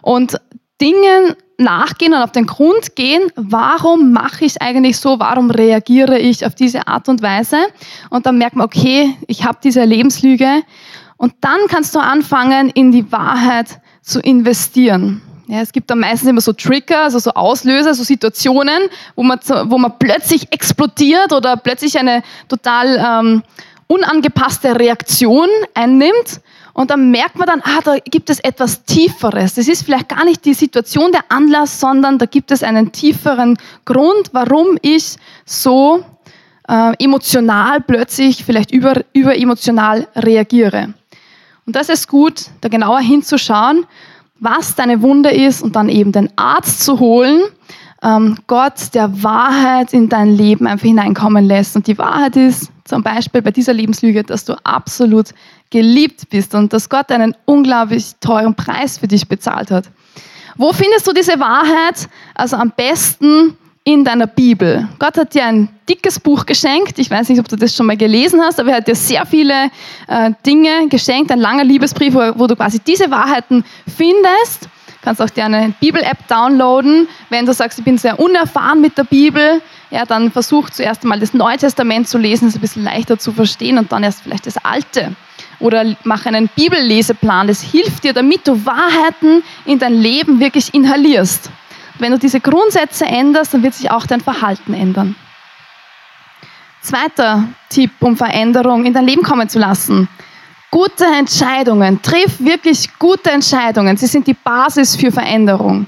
und 0.00 0.40
Dinge 0.80 1.36
nachgehen 1.58 2.14
und 2.14 2.20
auf 2.20 2.30
den 2.30 2.46
Grund 2.46 2.94
gehen, 2.94 3.22
warum 3.34 4.12
mache 4.12 4.44
ich 4.44 4.62
eigentlich 4.62 4.98
so, 4.98 5.18
warum 5.18 5.50
reagiere 5.50 6.18
ich 6.18 6.46
auf 6.46 6.54
diese 6.54 6.86
Art 6.86 7.08
und 7.08 7.20
Weise. 7.20 7.56
Und 8.10 8.26
dann 8.26 8.38
merkt 8.38 8.54
man, 8.54 8.66
okay, 8.66 9.16
ich 9.26 9.44
habe 9.44 9.58
diese 9.64 9.84
Lebenslüge. 9.84 10.62
Und 11.16 11.32
dann 11.40 11.58
kannst 11.68 11.96
du 11.96 11.98
anfangen, 11.98 12.70
in 12.70 12.92
die 12.92 13.10
Wahrheit 13.10 13.80
zu 14.02 14.20
investieren. 14.20 15.22
Ja, 15.48 15.60
es 15.60 15.70
gibt 15.70 15.90
dann 15.90 16.00
meistens 16.00 16.28
immer 16.28 16.40
so 16.40 16.52
Trigger, 16.52 17.04
also 17.04 17.20
so 17.20 17.30
Auslöser, 17.32 17.94
so 17.94 18.02
Situationen, 18.02 18.88
wo 19.14 19.22
man, 19.22 19.38
wo 19.66 19.78
man 19.78 19.96
plötzlich 19.98 20.52
explodiert 20.52 21.32
oder 21.32 21.56
plötzlich 21.56 21.96
eine 21.98 22.22
total 22.48 22.96
ähm, 22.98 23.42
unangepasste 23.86 24.78
Reaktion 24.78 25.48
einnimmt. 25.74 26.40
Und 26.72 26.90
dann 26.90 27.10
merkt 27.10 27.38
man 27.38 27.46
dann, 27.46 27.62
ah, 27.62 27.80
da 27.82 27.96
gibt 27.98 28.28
es 28.28 28.40
etwas 28.40 28.84
Tieferes. 28.84 29.54
Das 29.54 29.68
ist 29.68 29.84
vielleicht 29.84 30.08
gar 30.08 30.24
nicht 30.24 30.44
die 30.44 30.52
Situation, 30.52 31.12
der 31.12 31.24
Anlass, 31.28 31.78
sondern 31.78 32.18
da 32.18 32.26
gibt 32.26 32.50
es 32.50 32.64
einen 32.64 32.90
tieferen 32.90 33.56
Grund, 33.84 34.30
warum 34.32 34.76
ich 34.82 35.16
so 35.44 36.04
äh, 36.68 36.92
emotional 36.98 37.80
plötzlich, 37.80 38.44
vielleicht 38.44 38.72
über, 38.72 39.00
überemotional 39.12 40.08
reagiere. 40.16 40.92
Und 41.66 41.76
das 41.76 41.88
ist 41.88 42.08
gut, 42.08 42.46
da 42.60 42.68
genauer 42.68 43.00
hinzuschauen 43.00 43.86
was 44.40 44.74
deine 44.74 45.02
Wunde 45.02 45.30
ist 45.30 45.62
und 45.62 45.76
dann 45.76 45.88
eben 45.88 46.12
den 46.12 46.30
Arzt 46.36 46.82
zu 46.84 47.00
holen, 47.00 47.42
ähm, 48.02 48.36
Gott 48.46 48.94
der 48.94 49.22
Wahrheit 49.22 49.92
in 49.92 50.08
dein 50.08 50.30
Leben 50.36 50.66
einfach 50.66 50.86
hineinkommen 50.86 51.44
lässt. 51.44 51.76
Und 51.76 51.86
die 51.86 51.98
Wahrheit 51.98 52.36
ist 52.36 52.70
zum 52.84 53.02
Beispiel 53.02 53.42
bei 53.42 53.50
dieser 53.50 53.72
Lebenslüge, 53.72 54.22
dass 54.22 54.44
du 54.44 54.54
absolut 54.64 55.30
geliebt 55.70 56.28
bist 56.30 56.54
und 56.54 56.72
dass 56.72 56.88
Gott 56.88 57.10
einen 57.10 57.34
unglaublich 57.44 58.12
teuren 58.20 58.54
Preis 58.54 58.98
für 58.98 59.08
dich 59.08 59.26
bezahlt 59.26 59.70
hat. 59.70 59.90
Wo 60.56 60.72
findest 60.72 61.06
du 61.06 61.12
diese 61.12 61.38
Wahrheit? 61.40 62.08
Also 62.34 62.56
am 62.56 62.72
besten 62.76 63.56
in 63.86 64.04
deiner 64.04 64.26
Bibel. 64.26 64.88
Gott 64.98 65.16
hat 65.16 65.32
dir 65.32 65.46
ein 65.46 65.68
dickes 65.88 66.18
Buch 66.18 66.44
geschenkt. 66.44 66.98
Ich 66.98 67.08
weiß 67.08 67.28
nicht, 67.28 67.38
ob 67.38 67.48
du 67.48 67.54
das 67.54 67.74
schon 67.74 67.86
mal 67.86 67.96
gelesen 67.96 68.40
hast, 68.42 68.58
aber 68.58 68.70
er 68.70 68.76
hat 68.78 68.88
dir 68.88 68.96
sehr 68.96 69.24
viele 69.24 69.70
äh, 70.08 70.32
Dinge 70.44 70.88
geschenkt. 70.88 71.30
Ein 71.30 71.38
langer 71.38 71.62
Liebesbrief, 71.62 72.12
wo, 72.12 72.32
wo, 72.36 72.48
du 72.48 72.56
quasi 72.56 72.80
diese 72.80 73.08
Wahrheiten 73.12 73.64
findest. 73.86 74.64
Du 74.64 75.02
kannst 75.02 75.22
auch 75.22 75.30
dir 75.30 75.44
eine 75.44 75.72
Bibel-App 75.78 76.26
downloaden. 76.26 77.06
Wenn 77.30 77.46
du 77.46 77.52
sagst, 77.52 77.78
ich 77.78 77.84
bin 77.84 77.96
sehr 77.96 78.18
unerfahren 78.18 78.80
mit 78.80 78.98
der 78.98 79.04
Bibel, 79.04 79.62
ja, 79.92 80.04
dann 80.04 80.32
versuch 80.32 80.68
zuerst 80.70 81.04
einmal 81.04 81.20
das 81.20 81.32
Neue 81.32 81.56
Testament 81.56 82.08
zu 82.08 82.18
lesen, 82.18 82.48
ist 82.48 82.56
ein 82.56 82.60
bisschen 82.60 82.82
leichter 82.82 83.20
zu 83.20 83.30
verstehen 83.30 83.78
und 83.78 83.92
dann 83.92 84.02
erst 84.02 84.22
vielleicht 84.22 84.46
das 84.48 84.56
Alte. 84.64 85.14
Oder 85.60 85.94
mach 86.02 86.26
einen 86.26 86.50
Bibelleseplan. 86.56 87.46
Das 87.46 87.62
hilft 87.62 88.02
dir, 88.02 88.12
damit 88.12 88.48
du 88.48 88.66
Wahrheiten 88.66 89.44
in 89.64 89.78
dein 89.78 89.94
Leben 89.94 90.40
wirklich 90.40 90.74
inhalierst. 90.74 91.50
Wenn 91.98 92.12
du 92.12 92.18
diese 92.18 92.40
Grundsätze 92.40 93.06
änderst, 93.06 93.54
dann 93.54 93.62
wird 93.62 93.74
sich 93.74 93.90
auch 93.90 94.06
dein 94.06 94.20
Verhalten 94.20 94.74
ändern. 94.74 95.16
Zweiter 96.82 97.48
Tipp, 97.68 97.90
um 98.00 98.16
Veränderung 98.16 98.84
in 98.84 98.92
dein 98.92 99.06
Leben 99.06 99.22
kommen 99.22 99.48
zu 99.48 99.58
lassen. 99.58 100.08
Gute 100.70 101.04
Entscheidungen. 101.04 102.00
Triff 102.02 102.38
wirklich 102.38 102.98
gute 102.98 103.30
Entscheidungen. 103.30 103.96
Sie 103.96 104.06
sind 104.06 104.26
die 104.26 104.34
Basis 104.34 104.94
für 104.94 105.10
Veränderung. 105.10 105.86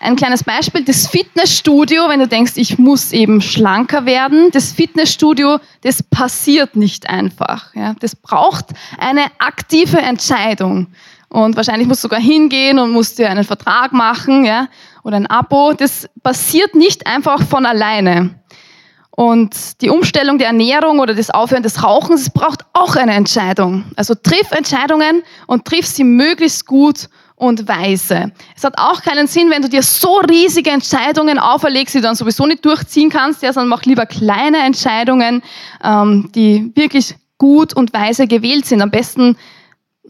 Ein 0.00 0.14
kleines 0.14 0.44
Beispiel, 0.44 0.84
das 0.84 1.08
Fitnessstudio, 1.08 2.08
wenn 2.08 2.20
du 2.20 2.28
denkst, 2.28 2.52
ich 2.54 2.78
muss 2.78 3.12
eben 3.12 3.40
schlanker 3.40 4.06
werden, 4.06 4.50
das 4.52 4.70
Fitnessstudio, 4.70 5.58
das 5.82 6.04
passiert 6.04 6.76
nicht 6.76 7.10
einfach. 7.10 7.74
Ja. 7.74 7.94
Das 7.98 8.14
braucht 8.14 8.66
eine 8.96 9.24
aktive 9.38 9.98
Entscheidung. 9.98 10.86
Und 11.28 11.56
wahrscheinlich 11.56 11.88
musst 11.88 12.04
du 12.04 12.08
sogar 12.08 12.20
hingehen 12.20 12.78
und 12.78 12.92
musst 12.92 13.18
dir 13.18 13.28
einen 13.28 13.44
Vertrag 13.44 13.92
machen. 13.92 14.44
Ja 14.44 14.68
oder 15.08 15.16
ein 15.16 15.26
Abo, 15.26 15.72
das 15.72 16.08
passiert 16.22 16.74
nicht 16.74 17.06
einfach 17.06 17.42
von 17.42 17.66
alleine. 17.66 18.30
Und 19.10 19.80
die 19.80 19.90
Umstellung 19.90 20.38
der 20.38 20.48
Ernährung 20.48 21.00
oder 21.00 21.12
das 21.12 21.30
Aufhören 21.30 21.64
des 21.64 21.82
Rauchens, 21.82 22.22
es 22.22 22.30
braucht 22.30 22.64
auch 22.72 22.94
eine 22.94 23.14
Entscheidung. 23.14 23.84
Also 23.96 24.14
triff 24.14 24.52
Entscheidungen 24.52 25.24
und 25.48 25.64
triff 25.64 25.86
sie 25.86 26.04
möglichst 26.04 26.66
gut 26.66 27.08
und 27.34 27.66
weise. 27.66 28.30
Es 28.56 28.62
hat 28.62 28.74
auch 28.78 29.02
keinen 29.02 29.26
Sinn, 29.26 29.50
wenn 29.50 29.62
du 29.62 29.68
dir 29.68 29.82
so 29.82 30.18
riesige 30.18 30.70
Entscheidungen 30.70 31.38
auferlegst, 31.38 31.94
die 31.94 31.98
du 31.98 32.04
dann 32.04 32.14
sowieso 32.14 32.46
nicht 32.46 32.64
durchziehen 32.64 33.10
kannst, 33.10 33.42
ja, 33.42 33.52
sondern 33.52 33.70
mach 33.70 33.84
lieber 33.84 34.06
kleine 34.06 34.58
Entscheidungen, 34.58 35.42
ähm, 35.82 36.30
die 36.34 36.70
wirklich 36.76 37.16
gut 37.38 37.74
und 37.74 37.92
weise 37.92 38.26
gewählt 38.26 38.66
sind. 38.66 38.82
Am 38.82 38.90
besten 38.90 39.36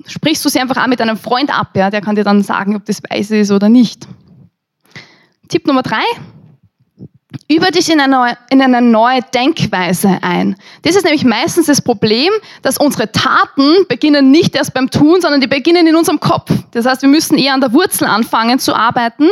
sprichst 0.06 0.44
du 0.44 0.48
sie 0.48 0.61
einfach 0.61 0.76
an 0.76 0.90
mit 0.90 1.00
einem 1.00 1.16
Freund 1.16 1.56
ab, 1.56 1.70
ja, 1.76 1.88
der 1.88 2.00
kann 2.00 2.16
dir 2.16 2.24
dann 2.24 2.42
sagen, 2.42 2.76
ob 2.76 2.84
das 2.84 3.00
weise 3.08 3.38
ist 3.38 3.52
oder 3.52 3.68
nicht. 3.68 4.06
Tipp 5.48 5.66
Nummer 5.66 5.82
drei. 5.82 6.02
über 7.50 7.70
dich 7.70 7.90
in 7.90 8.00
eine, 8.00 8.12
neue, 8.12 8.37
in 8.50 8.61
eine 8.61 8.80
neue 8.80 9.20
Denkweise 9.34 10.18
ein. 10.22 10.56
Das 10.82 10.96
ist 10.96 11.04
nämlich 11.04 11.24
meistens 11.24 11.66
das 11.66 11.80
Problem, 11.80 12.30
dass 12.62 12.78
unsere 12.78 13.11
Taten 13.12 13.87
beginnen 13.88 14.30
nicht 14.30 14.54
erst 14.54 14.74
beim 14.74 14.90
Tun, 14.90 15.20
sondern 15.20 15.40
die 15.40 15.46
beginnen 15.46 15.87
in 15.87 15.96
unserem 15.96 16.20
Kopf. 16.20 16.50
Das 16.72 16.87
heißt, 16.87 17.02
wir 17.02 17.08
müssen 17.08 17.38
eher 17.38 17.54
an 17.54 17.61
der 17.61 17.72
Wurzel 17.72 18.06
anfangen 18.06 18.58
zu 18.58 18.74
arbeiten. 18.74 19.28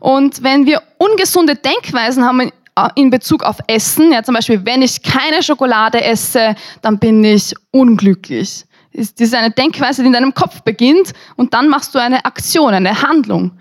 Und 0.00 0.42
wenn 0.42 0.66
wir 0.66 0.82
ungesunde 0.98 1.56
Denkweisen 1.56 2.24
haben 2.24 2.40
in, 2.40 2.52
in 2.94 3.10
Bezug 3.10 3.42
auf 3.42 3.56
Essen, 3.66 4.12
ja, 4.12 4.22
zum 4.22 4.34
Beispiel, 4.34 4.64
wenn 4.64 4.82
ich 4.82 5.02
keine 5.02 5.42
Schokolade 5.42 6.02
esse, 6.02 6.54
dann 6.82 6.98
bin 6.98 7.24
ich 7.24 7.54
unglücklich. 7.70 8.64
Das 8.92 9.12
ist 9.18 9.34
eine 9.34 9.50
Denkweise, 9.50 10.02
die 10.02 10.08
in 10.08 10.14
deinem 10.14 10.34
Kopf 10.34 10.62
beginnt 10.62 11.12
und 11.36 11.54
dann 11.54 11.68
machst 11.68 11.94
du 11.94 11.98
eine 11.98 12.24
Aktion, 12.24 12.74
eine 12.74 13.02
Handlung. 13.02 13.52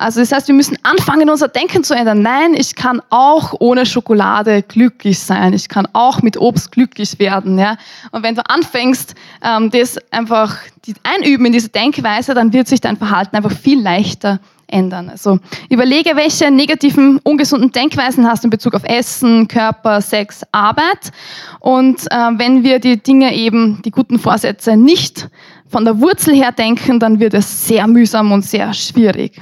Also 0.00 0.20
das 0.20 0.32
heißt, 0.32 0.48
wir 0.48 0.54
müssen 0.54 0.78
anfangen, 0.82 1.28
unser 1.28 1.48
Denken 1.48 1.84
zu 1.84 1.94
ändern. 1.94 2.22
Nein, 2.22 2.54
ich 2.54 2.74
kann 2.74 3.02
auch 3.10 3.52
ohne 3.58 3.84
Schokolade 3.84 4.62
glücklich 4.62 5.18
sein. 5.18 5.52
Ich 5.52 5.68
kann 5.68 5.86
auch 5.92 6.22
mit 6.22 6.38
Obst 6.38 6.72
glücklich 6.72 7.18
werden. 7.18 7.58
Ja? 7.58 7.76
Und 8.10 8.22
wenn 8.22 8.34
du 8.34 8.40
anfängst, 8.48 9.14
ähm, 9.44 9.70
das 9.70 9.98
einfach 10.10 10.56
einüben 11.02 11.44
in 11.44 11.52
diese 11.52 11.68
Denkweise, 11.68 12.32
dann 12.32 12.50
wird 12.54 12.66
sich 12.66 12.80
dein 12.80 12.96
Verhalten 12.96 13.36
einfach 13.36 13.52
viel 13.52 13.82
leichter 13.82 14.40
ändern. 14.68 15.10
Also 15.10 15.38
überlege, 15.68 16.16
welche 16.16 16.50
negativen, 16.50 17.18
ungesunden 17.18 17.70
Denkweisen 17.70 18.26
hast 18.26 18.42
du 18.42 18.46
in 18.46 18.50
Bezug 18.50 18.74
auf 18.74 18.84
Essen, 18.84 19.48
Körper, 19.48 20.00
Sex, 20.00 20.42
Arbeit. 20.50 21.12
Und 21.58 22.10
äh, 22.10 22.14
wenn 22.38 22.64
wir 22.64 22.78
die 22.78 23.02
Dinge 23.02 23.34
eben, 23.34 23.82
die 23.82 23.90
guten 23.90 24.18
Vorsätze 24.18 24.78
nicht 24.78 25.28
von 25.68 25.84
der 25.84 26.00
Wurzel 26.00 26.34
her 26.34 26.52
denken, 26.52 26.98
dann 26.98 27.20
wird 27.20 27.34
es 27.34 27.68
sehr 27.68 27.86
mühsam 27.86 28.32
und 28.32 28.44
sehr 28.44 28.72
schwierig. 28.72 29.40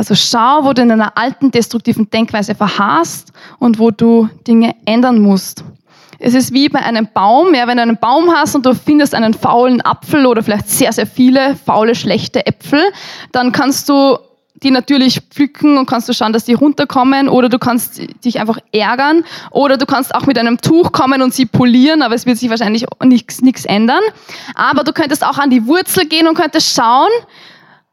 Also 0.00 0.14
schau, 0.14 0.64
wo 0.64 0.72
du 0.72 0.80
in 0.80 0.90
einer 0.90 1.18
alten 1.18 1.50
destruktiven 1.50 2.08
Denkweise 2.08 2.54
verharrst 2.54 3.34
und 3.58 3.78
wo 3.78 3.90
du 3.90 4.30
Dinge 4.48 4.74
ändern 4.86 5.20
musst. 5.20 5.62
Es 6.18 6.32
ist 6.32 6.54
wie 6.54 6.70
bei 6.70 6.78
einem 6.78 7.06
Baum. 7.12 7.52
Ja, 7.54 7.66
wenn 7.66 7.76
du 7.76 7.82
einen 7.82 7.98
Baum 7.98 8.34
hast 8.34 8.54
und 8.54 8.64
du 8.64 8.74
findest 8.74 9.14
einen 9.14 9.34
faulen 9.34 9.82
Apfel 9.82 10.24
oder 10.24 10.42
vielleicht 10.42 10.70
sehr, 10.70 10.90
sehr 10.94 11.06
viele 11.06 11.54
faule, 11.54 11.94
schlechte 11.94 12.46
Äpfel, 12.46 12.80
dann 13.32 13.52
kannst 13.52 13.90
du 13.90 14.16
die 14.62 14.70
natürlich 14.70 15.20
pflücken 15.20 15.76
und 15.76 15.84
kannst 15.84 16.08
du 16.08 16.14
schauen, 16.14 16.32
dass 16.32 16.46
die 16.46 16.54
runterkommen 16.54 17.28
oder 17.28 17.50
du 17.50 17.58
kannst 17.58 18.00
dich 18.24 18.40
einfach 18.40 18.56
ärgern 18.72 19.22
oder 19.50 19.76
du 19.76 19.84
kannst 19.84 20.14
auch 20.14 20.24
mit 20.24 20.38
einem 20.38 20.62
Tuch 20.62 20.92
kommen 20.92 21.20
und 21.20 21.34
sie 21.34 21.44
polieren, 21.44 22.00
aber 22.00 22.14
es 22.14 22.24
wird 22.24 22.38
sich 22.38 22.48
wahrscheinlich 22.48 22.86
nichts 23.02 23.66
ändern. 23.66 24.02
Aber 24.54 24.82
du 24.82 24.94
könntest 24.94 25.22
auch 25.26 25.36
an 25.36 25.50
die 25.50 25.66
Wurzel 25.66 26.06
gehen 26.06 26.26
und 26.26 26.36
könntest 26.36 26.74
schauen, 26.74 27.10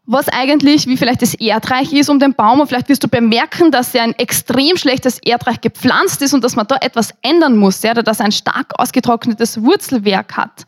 was 0.07 0.29
eigentlich, 0.29 0.87
wie 0.87 0.95
vielleicht 0.95 1.21
das 1.21 1.33
Erdreich 1.33 1.91
ist 1.91 2.09
um 2.09 2.17
den 2.17 2.33
Baum 2.33 2.61
und 2.61 2.67
vielleicht 2.67 2.87
wirst 2.87 3.03
du 3.03 3.09
bemerken, 3.09 3.71
dass 3.71 3.93
er 3.93 4.03
ein 4.03 4.13
extrem 4.13 4.77
schlechtes 4.77 5.19
Erdreich 5.19 5.59
gepflanzt 5.59 6.21
ist 6.21 6.33
und 6.33 6.43
dass 6.45 6.55
man 6.55 6.65
da 6.65 6.77
etwas 6.77 7.13
ändern 7.21 7.57
muss, 7.57 7.83
ja, 7.83 7.91
oder 7.91 8.03
dass 8.03 8.19
er 8.19 8.25
ein 8.25 8.31
stark 8.31 8.73
ausgetrocknetes 8.79 9.61
Wurzelwerk 9.61 10.37
hat. 10.37 10.65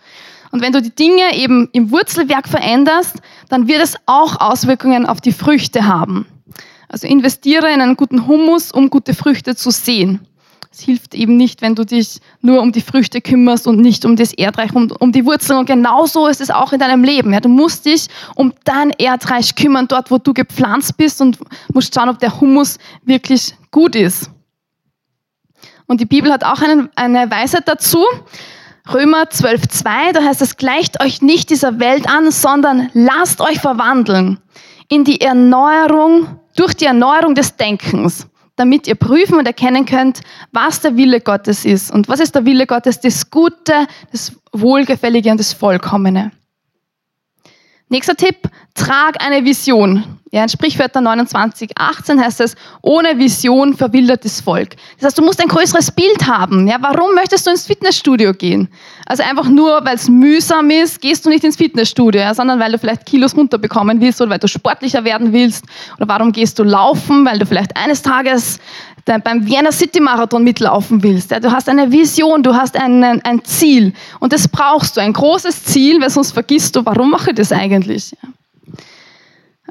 Und 0.51 0.61
wenn 0.61 0.73
du 0.73 0.81
die 0.81 0.93
Dinge 0.93 1.35
eben 1.35 1.69
im 1.71 1.89
Wurzelwerk 1.89 2.49
veränderst, 2.49 3.17
dann 3.47 3.67
wird 3.67 3.81
es 3.81 3.95
auch 4.05 4.41
Auswirkungen 4.41 5.05
auf 5.05 5.21
die 5.21 5.31
Früchte 5.31 5.85
haben. 5.85 6.25
Also 6.89 7.07
investiere 7.07 7.71
in 7.71 7.81
einen 7.81 7.95
guten 7.95 8.27
Humus, 8.27 8.71
um 8.71 8.89
gute 8.89 9.13
Früchte 9.13 9.55
zu 9.55 9.71
sehen. 9.71 10.19
Es 10.79 10.85
hilft 10.85 11.13
eben 11.13 11.35
nicht, 11.35 11.61
wenn 11.61 11.75
du 11.75 11.85
dich 11.85 12.21
nur 12.39 12.61
um 12.61 12.71
die 12.71 12.79
Früchte 12.79 13.19
kümmerst 13.19 13.67
und 13.67 13.81
nicht 13.81 14.05
um 14.05 14.15
das 14.15 14.31
Erdreich, 14.31 14.73
um, 14.73 14.89
um 14.99 15.11
die 15.11 15.25
Wurzeln. 15.25 15.59
Und 15.59 15.65
genauso 15.65 16.25
ist 16.27 16.39
es 16.39 16.49
auch 16.49 16.71
in 16.71 16.79
deinem 16.79 17.03
Leben. 17.03 17.33
Ja, 17.33 17.41
du 17.41 17.49
musst 17.49 17.85
dich 17.85 18.07
um 18.35 18.53
dein 18.63 18.91
Erdreich 18.91 19.55
kümmern, 19.55 19.89
dort, 19.89 20.09
wo 20.09 20.19
du 20.19 20.33
gepflanzt 20.33 20.95
bist 20.95 21.19
und 21.19 21.37
musst 21.73 21.93
schauen, 21.93 22.07
ob 22.07 22.19
der 22.19 22.39
Humus 22.39 22.77
wirklich 23.03 23.53
gut 23.71 23.93
ist. 23.93 24.31
Und 25.85 25.99
die 25.99 26.05
Bibel 26.05 26.31
hat 26.31 26.45
auch 26.45 26.61
einen, 26.61 26.87
eine 26.95 27.29
Weisheit 27.29 27.67
dazu. 27.67 28.05
Römer 28.93 29.23
12.2, 29.23 30.13
da 30.13 30.23
heißt 30.23 30.41
es, 30.41 30.55
gleicht 30.55 31.03
euch 31.03 31.21
nicht 31.21 31.49
dieser 31.49 31.81
Welt 31.81 32.07
an, 32.07 32.31
sondern 32.31 32.89
lasst 32.93 33.41
euch 33.41 33.59
verwandeln 33.59 34.39
in 34.87 35.03
die 35.03 35.19
Erneuerung, 35.19 36.39
durch 36.55 36.73
die 36.73 36.85
Erneuerung 36.85 37.35
des 37.35 37.57
Denkens, 37.57 38.28
damit 38.59 38.87
ihr 38.87 38.95
prüfen 38.95 39.35
und 39.35 39.47
erkennen 39.47 39.85
könnt, 39.85 40.19
was 40.51 40.81
der 40.81 40.97
Wille 40.97 41.21
Gottes 41.21 41.63
ist. 41.63 41.91
Und 41.91 42.09
was 42.09 42.19
ist 42.19 42.35
der 42.35 42.45
Wille 42.45 42.67
Gottes? 42.67 42.99
Das 42.99 43.29
Gute, 43.29 43.87
das 44.11 44.33
Wohlgefällige 44.51 45.31
und 45.31 45.39
das 45.39 45.53
Vollkommene. 45.53 46.31
Nächster 47.87 48.15
Tipp, 48.15 48.35
trag 48.75 49.23
eine 49.23 49.43
Vision. 49.45 50.03
Ja, 50.31 50.43
in 50.43 50.49
Sprichwörter 50.49 51.01
29, 51.01 51.71
18 51.75 52.23
heißt 52.23 52.41
es, 52.41 52.55
ohne 52.83 53.17
Vision 53.17 53.73
verwildertes 53.73 54.41
Volk. 54.41 54.75
Das 54.97 55.07
heißt, 55.07 55.17
du 55.17 55.23
musst 55.23 55.41
ein 55.41 55.47
größeres 55.47 55.91
Bild 55.91 56.27
haben. 56.27 56.67
Ja, 56.67 56.77
warum 56.81 57.15
möchtest 57.15 57.47
du 57.47 57.51
ins 57.51 57.65
Fitnessstudio 57.65 58.33
gehen? 58.33 58.69
Also 59.07 59.23
einfach 59.23 59.49
nur, 59.49 59.83
weil 59.85 59.95
es 59.95 60.07
mühsam 60.07 60.69
ist, 60.69 61.01
gehst 61.01 61.25
du 61.25 61.29
nicht 61.29 61.43
ins 61.43 61.55
Fitnessstudio, 61.55 62.21
ja, 62.21 62.35
sondern 62.35 62.59
weil 62.59 62.71
du 62.71 62.77
vielleicht 62.77 63.07
Kilos 63.07 63.35
runterbekommen 63.35 64.01
willst 64.01 64.21
oder 64.21 64.29
weil 64.29 64.39
du 64.39 64.47
sportlicher 64.47 65.03
werden 65.03 65.33
willst. 65.33 65.65
Oder 65.97 66.07
warum 66.07 66.31
gehst 66.31 66.59
du 66.59 66.63
laufen? 66.63 67.25
Weil 67.25 67.39
du 67.39 67.47
vielleicht 67.47 67.75
eines 67.75 68.03
Tages 68.03 68.59
beim 69.05 69.47
Vienna 69.47 69.71
City 69.71 69.99
Marathon 69.99 70.43
mitlaufen 70.43 71.01
willst. 71.01 71.31
Ja, 71.31 71.39
du 71.39 71.51
hast 71.51 71.67
eine 71.67 71.91
Vision, 71.91 72.43
du 72.43 72.53
hast 72.53 72.77
einen, 72.77 73.19
ein 73.23 73.43
Ziel. 73.43 73.93
Und 74.19 74.31
das 74.31 74.47
brauchst 74.47 74.97
du, 74.97 75.01
ein 75.01 75.13
großes 75.13 75.63
Ziel, 75.63 75.99
weil 75.99 76.11
sonst 76.11 76.33
vergisst 76.33 76.75
du, 76.75 76.85
warum 76.85 77.09
mache 77.09 77.31
ich 77.31 77.35
das 77.35 77.51
eigentlich? 77.51 78.11
Ja. 78.11 78.29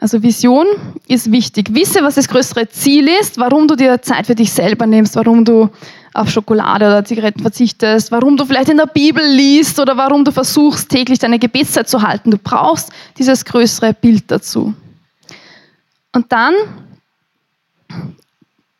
Also 0.08 0.22
Vision 0.22 0.66
ist 1.06 1.30
wichtig. 1.30 1.74
Wisse, 1.74 2.02
was 2.02 2.14
das 2.14 2.28
größere 2.28 2.66
Ziel 2.70 3.08
ist, 3.08 3.36
warum 3.36 3.68
du 3.68 3.76
dir 3.76 4.00
Zeit 4.00 4.26
für 4.26 4.34
dich 4.34 4.50
selber 4.50 4.86
nimmst, 4.86 5.16
warum 5.16 5.44
du 5.44 5.68
auf 6.14 6.30
Schokolade 6.30 6.86
oder 6.86 7.04
Zigaretten 7.04 7.42
verzichtest, 7.42 8.10
warum 8.10 8.38
du 8.38 8.46
vielleicht 8.46 8.70
in 8.70 8.78
der 8.78 8.86
Bibel 8.86 9.22
liest 9.22 9.78
oder 9.78 9.98
warum 9.98 10.24
du 10.24 10.32
versuchst, 10.32 10.88
täglich 10.88 11.18
deine 11.18 11.38
Gebetszeit 11.38 11.90
zu 11.90 12.00
halten. 12.00 12.30
Du 12.30 12.38
brauchst 12.38 12.90
dieses 13.18 13.44
größere 13.44 13.92
Bild 13.92 14.30
dazu. 14.30 14.72
Und 16.14 16.32
dann 16.32 16.54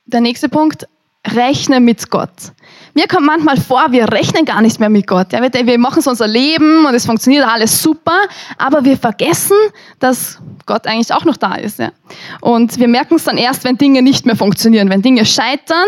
der 0.06 0.22
nächste 0.22 0.48
Punkt, 0.48 0.88
rechne 1.36 1.80
mit 1.80 2.10
Gott. 2.10 2.52
Mir 2.94 3.06
kommt 3.06 3.26
manchmal 3.26 3.56
vor, 3.56 3.86
wir 3.90 4.10
rechnen 4.12 4.44
gar 4.44 4.60
nicht 4.60 4.80
mehr 4.80 4.88
mit 4.88 5.06
Gott. 5.06 5.32
Ja, 5.32 5.40
wir 5.40 5.78
machen 5.78 6.02
so 6.02 6.10
unser 6.10 6.26
Leben 6.26 6.84
und 6.84 6.94
es 6.94 7.06
funktioniert 7.06 7.46
alles 7.46 7.80
super, 7.82 8.22
aber 8.56 8.84
wir 8.84 8.96
vergessen, 8.96 9.56
dass 10.00 10.38
Gott 10.66 10.86
eigentlich 10.86 11.12
auch 11.12 11.24
noch 11.24 11.36
da 11.36 11.54
ist. 11.54 11.78
Ja. 11.78 11.90
Und 12.40 12.78
wir 12.78 12.88
merken 12.88 13.14
es 13.14 13.24
dann 13.24 13.38
erst, 13.38 13.64
wenn 13.64 13.78
Dinge 13.78 14.02
nicht 14.02 14.26
mehr 14.26 14.36
funktionieren. 14.36 14.90
Wenn 14.90 15.02
Dinge 15.02 15.24
scheitern, 15.24 15.86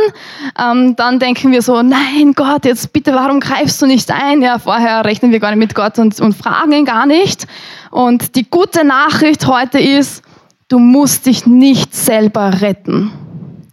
ähm, 0.58 0.94
dann 0.94 1.18
denken 1.18 1.50
wir 1.50 1.62
so, 1.62 1.82
nein 1.82 2.32
Gott, 2.34 2.64
jetzt 2.64 2.92
bitte, 2.92 3.12
warum 3.12 3.40
greifst 3.40 3.82
du 3.82 3.86
nicht 3.86 4.10
ein? 4.10 4.40
Ja, 4.40 4.58
vorher 4.58 5.04
rechnen 5.04 5.32
wir 5.32 5.40
gar 5.40 5.50
nicht 5.50 5.58
mit 5.58 5.74
Gott 5.74 5.98
und, 5.98 6.20
und 6.20 6.34
fragen 6.34 6.72
ihn 6.72 6.84
gar 6.84 7.06
nicht. 7.06 7.46
Und 7.90 8.36
die 8.36 8.48
gute 8.48 8.84
Nachricht 8.84 9.46
heute 9.46 9.80
ist, 9.80 10.22
du 10.68 10.78
musst 10.78 11.26
dich 11.26 11.44
nicht 11.46 11.94
selber 11.94 12.60
retten. 12.60 13.10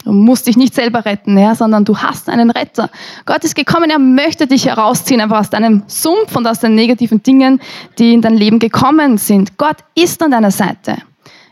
Du 0.08 0.14
musst 0.14 0.48
dich 0.48 0.56
nicht 0.56 0.74
selber 0.74 1.04
retten, 1.04 1.38
ja, 1.38 1.54
sondern 1.54 1.84
du 1.84 1.98
hast 1.98 2.30
einen 2.30 2.50
Retter. 2.50 2.90
Gott 3.26 3.44
ist 3.44 3.56
gekommen, 3.56 3.90
er 3.90 4.00
möchte 4.00 4.48
dich 4.48 4.66
herausziehen, 4.66 5.20
einfach 5.20 5.42
aus 5.42 5.50
deinem 5.50 5.84
Sumpf 5.88 6.34
und 6.34 6.48
aus 6.48 6.62
den 6.62 6.76
negativen 6.76 7.22
Dingen, 7.22 7.60
die 8.00 8.14
in 8.14 8.22
dein 8.22 8.38
Leben 8.38 8.58
gekommen 8.60 9.18
sind. 9.18 9.58
Gott 9.58 9.76
ist 9.96 10.24
an 10.24 10.32
deiner 10.32 10.52
Seite. 10.52 10.96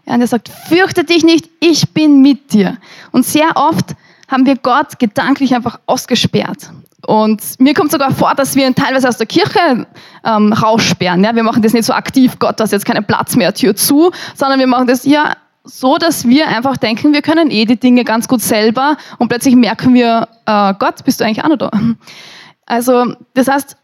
Ja, 0.05 0.13
und 0.13 0.21
er 0.21 0.27
sagt, 0.27 0.47
fürchte 0.69 1.03
dich 1.03 1.25
nicht, 1.25 1.49
ich 1.59 1.89
bin 1.89 2.21
mit 2.21 2.53
dir. 2.53 2.77
Und 3.11 3.25
sehr 3.25 3.57
oft 3.57 3.93
haben 4.29 4.45
wir 4.45 4.55
Gott 4.55 4.99
gedanklich 4.99 5.53
einfach 5.53 5.81
ausgesperrt. 5.85 6.69
Und 7.05 7.41
mir 7.59 7.73
kommt 7.73 7.91
sogar 7.91 8.11
vor, 8.11 8.35
dass 8.35 8.55
wir 8.55 8.65
ihn 8.65 8.73
teilweise 8.73 9.09
aus 9.09 9.17
der 9.17 9.27
Kirche 9.27 9.85
ähm, 10.23 10.53
raussperren. 10.53 11.25
Ja, 11.25 11.35
wir 11.35 11.43
machen 11.43 11.61
das 11.61 11.73
nicht 11.73 11.85
so 11.85 11.91
aktiv, 11.91 12.39
Gott, 12.39 12.57
du 12.57 12.63
hast 12.63 12.71
jetzt 12.71 12.85
keinen 12.85 13.03
Platz 13.03 13.35
mehr, 13.35 13.53
Tür 13.53 13.75
zu, 13.75 14.11
sondern 14.33 14.59
wir 14.59 14.67
machen 14.67 14.87
das, 14.87 15.03
ja, 15.03 15.33
so, 15.65 15.97
dass 15.97 16.27
wir 16.27 16.47
einfach 16.47 16.77
denken, 16.77 17.13
wir 17.13 17.21
können 17.21 17.51
eh 17.51 17.65
die 17.65 17.79
Dinge 17.79 18.03
ganz 18.03 18.27
gut 18.27 18.41
selber 18.41 18.97
und 19.17 19.29
plötzlich 19.29 19.55
merken 19.55 19.93
wir, 19.93 20.27
äh, 20.45 20.73
Gott, 20.79 21.03
bist 21.03 21.19
du 21.19 21.25
eigentlich 21.25 21.43
auch 21.43 21.49
noch 21.49 21.57
da? 21.57 21.71
Also, 22.67 23.13
das 23.35 23.47
heißt, 23.47 23.77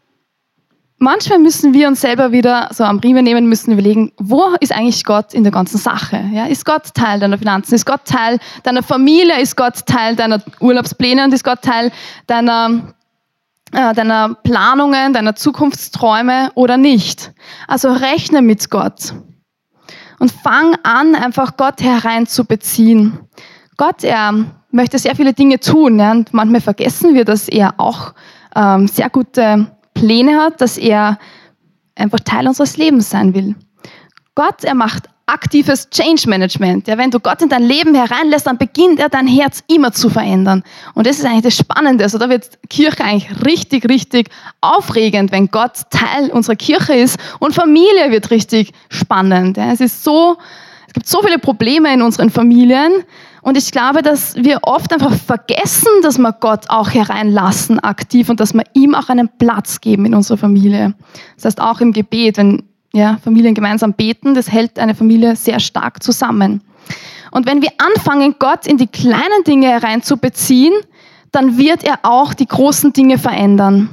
manchmal 0.98 1.38
müssen 1.38 1.74
wir 1.74 1.88
uns 1.88 2.00
selber 2.00 2.32
wieder 2.32 2.68
so 2.72 2.84
am 2.84 2.98
Riemen 2.98 3.24
nehmen, 3.24 3.48
müssen 3.48 3.72
überlegen, 3.72 4.12
wo 4.18 4.54
ist 4.60 4.72
eigentlich 4.72 5.04
Gott 5.04 5.34
in 5.34 5.44
der 5.44 5.52
ganzen 5.52 5.78
Sache? 5.78 6.24
Ja, 6.32 6.46
ist 6.46 6.64
Gott 6.64 6.94
Teil 6.94 7.20
deiner 7.20 7.38
Finanzen? 7.38 7.74
Ist 7.74 7.86
Gott 7.86 8.04
Teil 8.04 8.38
deiner 8.62 8.82
Familie? 8.82 9.40
Ist 9.40 9.56
Gott 9.56 9.86
Teil 9.86 10.16
deiner 10.16 10.42
Urlaubspläne? 10.60 11.24
Und 11.24 11.34
ist 11.34 11.44
Gott 11.44 11.62
Teil 11.62 11.92
deiner, 12.26 12.94
äh, 13.72 13.94
deiner 13.94 14.34
Planungen, 14.34 15.12
deiner 15.12 15.34
Zukunftsträume 15.34 16.50
oder 16.54 16.76
nicht? 16.76 17.32
Also 17.68 17.92
rechne 17.92 18.42
mit 18.42 18.70
Gott 18.70 19.14
und 20.22 20.30
fang 20.30 20.76
an, 20.84 21.16
einfach 21.16 21.56
Gott 21.56 21.82
hereinzubeziehen. 21.82 23.18
Gott, 23.76 24.04
er 24.04 24.32
möchte 24.70 24.96
sehr 24.96 25.16
viele 25.16 25.32
Dinge 25.32 25.58
tun 25.58 25.98
ja, 25.98 26.12
und 26.12 26.32
manchmal 26.32 26.60
vergessen 26.60 27.14
wir, 27.14 27.24
dass 27.24 27.48
er 27.48 27.74
auch 27.78 28.14
ähm, 28.54 28.86
sehr 28.86 29.10
gute 29.10 29.66
Pläne 29.94 30.38
hat, 30.38 30.60
dass 30.60 30.78
er 30.78 31.18
einfach 31.96 32.20
Teil 32.20 32.46
unseres 32.46 32.76
Lebens 32.76 33.10
sein 33.10 33.34
will. 33.34 33.56
Gott, 34.36 34.62
er 34.62 34.76
macht 34.76 35.08
aktives 35.32 35.88
Change 35.90 36.28
Management. 36.28 36.86
Ja, 36.86 36.98
wenn 36.98 37.10
du 37.10 37.18
Gott 37.18 37.40
in 37.40 37.48
dein 37.48 37.62
Leben 37.62 37.94
hereinlässt, 37.94 38.46
dann 38.46 38.58
beginnt 38.58 39.00
er 39.00 39.08
dein 39.08 39.26
Herz 39.26 39.62
immer 39.66 39.92
zu 39.92 40.10
verändern. 40.10 40.62
Und 40.94 41.06
das 41.06 41.18
ist 41.18 41.24
eigentlich 41.24 41.42
das 41.42 41.56
Spannende. 41.56 42.04
Also 42.04 42.18
da 42.18 42.28
wird 42.28 42.58
Kirche 42.68 43.02
eigentlich 43.02 43.44
richtig, 43.44 43.88
richtig 43.88 44.28
aufregend, 44.60 45.32
wenn 45.32 45.48
Gott 45.48 45.72
Teil 45.90 46.30
unserer 46.30 46.56
Kirche 46.56 46.94
ist. 46.94 47.18
Und 47.38 47.54
Familie 47.54 48.10
wird 48.10 48.30
richtig 48.30 48.72
spannend. 48.90 49.56
Ja, 49.56 49.72
es 49.72 49.80
ist 49.80 50.04
so, 50.04 50.36
es 50.86 50.92
gibt 50.92 51.08
so 51.08 51.22
viele 51.22 51.38
Probleme 51.38 51.92
in 51.92 52.02
unseren 52.02 52.30
Familien. 52.30 52.92
Und 53.40 53.56
ich 53.56 53.72
glaube, 53.72 54.02
dass 54.02 54.36
wir 54.36 54.60
oft 54.62 54.92
einfach 54.92 55.14
vergessen, 55.14 55.88
dass 56.02 56.18
wir 56.18 56.32
Gott 56.32 56.66
auch 56.68 56.90
hereinlassen 56.90 57.80
aktiv 57.80 58.28
und 58.28 58.38
dass 58.38 58.54
wir 58.54 58.62
ihm 58.74 58.94
auch 58.94 59.08
einen 59.08 59.28
Platz 59.38 59.80
geben 59.80 60.06
in 60.06 60.14
unserer 60.14 60.38
Familie. 60.38 60.94
Das 61.36 61.46
heißt 61.46 61.60
auch 61.60 61.80
im 61.80 61.92
Gebet, 61.92 62.36
wenn 62.36 62.62
ja, 62.92 63.18
Familien 63.22 63.54
gemeinsam 63.54 63.94
beten, 63.94 64.34
das 64.34 64.50
hält 64.50 64.78
eine 64.78 64.94
Familie 64.94 65.36
sehr 65.36 65.60
stark 65.60 66.02
zusammen. 66.02 66.62
Und 67.30 67.46
wenn 67.46 67.62
wir 67.62 67.70
anfangen, 67.78 68.36
Gott 68.38 68.66
in 68.66 68.76
die 68.76 68.86
kleinen 68.86 69.44
Dinge 69.46 69.68
hereinzubeziehen, 69.68 70.74
dann 71.30 71.56
wird 71.56 71.82
er 71.82 72.00
auch 72.02 72.34
die 72.34 72.46
großen 72.46 72.92
Dinge 72.92 73.16
verändern. 73.16 73.88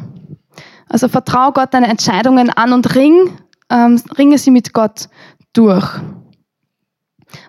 Also 0.90 1.08
vertraue 1.08 1.54
Gott 1.54 1.74
deine 1.74 1.88
Entscheidungen 1.88 2.50
an 2.50 2.74
und 2.74 2.96
ring, 2.96 3.32
ähm, 3.70 4.02
ringe 4.18 4.38
sie 4.38 4.52
mit 4.52 4.74
Gott 4.74 5.08
durch. 5.54 5.88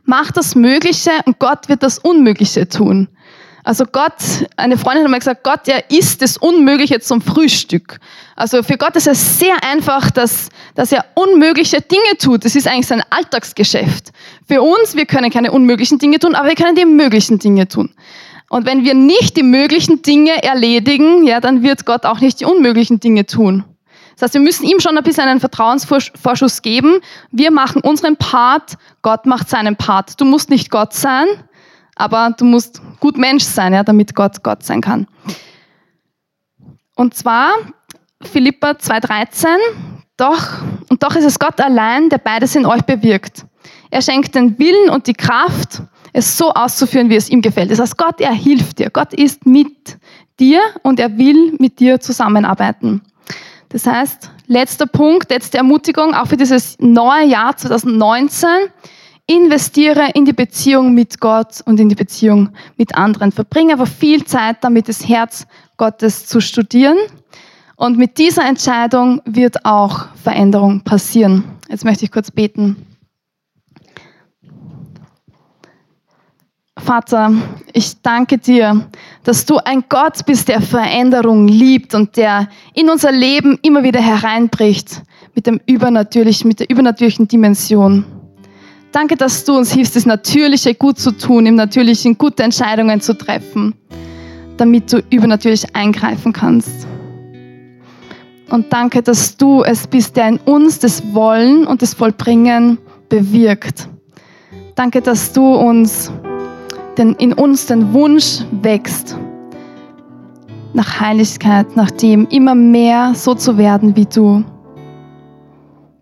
Mach 0.05 0.31
das 0.31 0.55
Mögliche 0.55 1.11
und 1.25 1.39
Gott 1.39 1.69
wird 1.69 1.83
das 1.83 1.99
Unmögliche 1.99 2.69
tun. 2.69 3.09
Also 3.71 3.85
Gott, 3.85 4.15
eine 4.57 4.77
Freundin 4.77 5.05
hat 5.05 5.11
mal 5.13 5.19
gesagt, 5.19 5.45
Gott, 5.45 5.69
er 5.69 5.89
isst 5.93 6.23
das 6.23 6.37
Unmögliche 6.37 6.99
zum 6.99 7.21
Frühstück. 7.21 8.01
Also 8.35 8.65
für 8.65 8.77
Gott 8.77 8.97
ist 8.97 9.07
es 9.07 9.39
sehr 9.39 9.63
einfach, 9.63 10.11
dass, 10.11 10.49
dass 10.75 10.91
er 10.91 11.05
unmögliche 11.15 11.81
Dinge 11.81 12.19
tut. 12.19 12.45
Das 12.45 12.57
ist 12.57 12.67
eigentlich 12.67 12.89
sein 12.89 13.05
Alltagsgeschäft. 13.11 14.11
Für 14.49 14.61
uns, 14.61 14.97
wir 14.97 15.07
können 15.07 15.31
keine 15.31 15.53
unmöglichen 15.53 16.01
Dinge 16.01 16.19
tun, 16.19 16.35
aber 16.35 16.49
wir 16.49 16.57
können 16.57 16.75
die 16.75 16.85
möglichen 16.85 17.39
Dinge 17.39 17.69
tun. 17.69 17.95
Und 18.49 18.67
wenn 18.67 18.83
wir 18.83 18.95
nicht 18.95 19.37
die 19.37 19.45
möglichen 19.45 20.03
Dinge 20.03 20.43
erledigen, 20.43 21.23
ja, 21.23 21.39
dann 21.39 21.63
wird 21.63 21.87
Gott 21.87 22.07
auch 22.07 22.19
nicht 22.19 22.41
die 22.41 22.47
unmöglichen 22.47 22.99
Dinge 22.99 23.25
tun. 23.25 23.63
Das 24.17 24.23
heißt, 24.23 24.35
wir 24.35 24.41
müssen 24.41 24.67
ihm 24.67 24.81
schon 24.81 24.99
ein 24.99 25.05
bisschen 25.05 25.29
einen 25.29 25.39
Vertrauensvorschuss 25.39 26.63
geben. 26.63 27.01
Wir 27.31 27.53
machen 27.53 27.83
unseren 27.83 28.17
Part, 28.17 28.79
Gott 29.03 29.27
macht 29.27 29.49
seinen 29.49 29.77
Part. 29.77 30.21
Du 30.21 30.25
musst 30.25 30.51
nicht 30.51 30.71
Gott 30.71 30.93
sein, 30.93 31.27
aber 32.01 32.35
du 32.37 32.45
musst 32.45 32.81
gut 32.99 33.17
Mensch 33.17 33.45
sein, 33.45 33.73
ja, 33.73 33.85
damit 33.85 34.15
Gott 34.15 34.43
Gott 34.43 34.63
sein 34.63 34.81
kann. 34.81 35.07
Und 36.97 37.15
zwar 37.15 37.53
Philippa 38.23 38.73
2,13, 38.73 39.47
doch, 40.17 40.63
und 40.91 41.03
doch 41.03 41.17
ist 41.17 41.25
es 41.25 41.39
Gott 41.39 41.61
allein, 41.61 42.09
der 42.09 42.19
beides 42.19 42.55
in 42.55 42.67
euch 42.67 42.83
bewirkt. 42.83 43.47
Er 43.91 44.03
schenkt 44.03 44.35
den 44.35 44.59
Willen 44.59 44.91
und 44.91 45.07
die 45.07 45.15
Kraft, 45.15 45.83
es 46.13 46.37
so 46.37 46.53
auszuführen, 46.53 47.09
wie 47.09 47.17
es 47.17 47.31
ihm 47.31 47.41
gefällt. 47.41 47.71
Das 47.71 47.79
heißt, 47.79 47.97
Gott, 47.97 48.21
er 48.21 48.33
hilft 48.33 48.79
dir. 48.79 48.91
Gott 48.91 49.15
ist 49.15 49.47
mit 49.47 49.97
dir 50.39 50.61
und 50.83 51.01
er 51.01 51.17
will 51.17 51.55
mit 51.59 51.81
dir 51.81 52.01
zusammenarbeiten. 52.01 53.03
Das 53.69 53.87
heißt, 53.87 54.31
letzter 54.47 54.87
Punkt, 54.87 55.31
letzte 55.31 55.59
Ermutigung, 55.59 56.15
auch 56.15 56.27
für 56.27 56.37
dieses 56.37 56.77
neue 56.81 57.27
Jahr 57.27 57.57
2019. 57.57 58.49
Investiere 59.31 60.11
in 60.15 60.25
die 60.25 60.33
Beziehung 60.33 60.93
mit 60.93 61.21
Gott 61.21 61.61
und 61.65 61.79
in 61.79 61.89
die 61.89 61.95
Beziehung 61.95 62.49
mit 62.77 62.97
anderen. 62.97 63.31
Verbringe 63.31 63.75
aber 63.75 63.87
viel 63.87 64.25
Zeit 64.25 64.57
damit, 64.63 64.89
das 64.89 65.09
Herz 65.09 65.47
Gottes 65.77 66.27
zu 66.27 66.41
studieren. 66.41 66.97
Und 67.77 67.97
mit 67.97 68.19
dieser 68.19 68.45
Entscheidung 68.45 69.23
wird 69.25 69.65
auch 69.65 70.09
Veränderung 70.17 70.81
passieren. 70.81 71.45
Jetzt 71.69 71.85
möchte 71.85 72.05
ich 72.05 72.11
kurz 72.11 72.33
beten. 72.33 72.85
Vater, 76.77 77.33
ich 77.73 78.03
danke 78.03 78.37
dir, 78.37 78.89
dass 79.23 79.47
du 79.47 79.59
ein 79.59 79.85
Gott 79.89 80.27
bist, 80.27 80.49
der 80.49 80.61
Veränderung 80.61 81.47
liebt 81.47 81.95
und 81.95 82.17
der 82.17 82.49
in 82.75 82.91
unser 82.91 83.13
Leben 83.13 83.61
immer 83.63 83.85
wieder 83.85 84.01
hereinbricht 84.01 85.03
mit 85.37 85.47
dem 85.47 85.61
übernatürlichen, 85.67 86.49
mit 86.49 86.59
der 86.59 86.69
übernatürlichen 86.69 87.29
Dimension. 87.29 88.20
Danke, 88.93 89.17
dass 89.17 89.45
du 89.45 89.57
uns 89.57 89.73
hilfst, 89.73 89.95
das 89.95 90.05
Natürliche 90.05 90.75
gut 90.75 90.99
zu 90.99 91.13
tun, 91.13 91.47
im 91.47 91.55
Natürlichen 91.55 92.19
gute 92.19 92.43
Entscheidungen 92.43 93.01
zu 93.01 93.17
treffen, 93.17 93.75
damit 94.57 94.93
du 94.93 95.03
übernatürlich 95.11 95.77
eingreifen 95.77 96.33
kannst. 96.33 96.87
Und 98.51 98.73
danke, 98.73 99.01
dass 99.01 99.37
du 99.37 99.63
es 99.63 99.87
bist, 99.87 100.17
der 100.17 100.29
in 100.29 100.39
uns 100.39 100.81
das 100.81 101.15
Wollen 101.15 101.67
und 101.67 101.83
das 101.83 101.95
Vollbringen 101.95 102.79
bewirkt. 103.09 103.89
Danke, 104.75 105.01
dass 105.01 105.33
du 105.33 105.55
uns 105.55 106.11
den, 106.99 107.15
in 107.15 107.33
uns 107.33 107.67
den 107.67 107.93
Wunsch 107.93 108.41
wächst 108.63 109.17
nach 110.73 111.01
Heiligkeit, 111.01 111.77
nach 111.77 111.91
dem 111.93 112.27
immer 112.29 112.55
mehr 112.57 113.13
so 113.15 113.35
zu 113.35 113.57
werden 113.57 113.95
wie 113.95 114.07
du. 114.07 114.45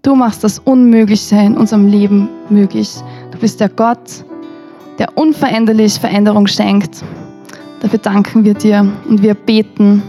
Du 0.02 0.14
machst 0.14 0.44
das 0.44 0.58
Unmögliche 0.60 1.36
in 1.36 1.56
unserem 1.56 1.86
Leben 1.86 2.28
möglich. 2.48 2.90
Du 3.30 3.38
bist 3.38 3.60
der 3.60 3.68
Gott, 3.68 4.24
der 4.98 5.16
unveränderlich 5.16 5.94
Veränderung 5.94 6.46
schenkt. 6.46 7.02
Dafür 7.80 7.98
danken 7.98 8.44
wir 8.44 8.54
dir 8.54 8.90
und 9.08 9.22
wir 9.22 9.34
beten. 9.34 10.02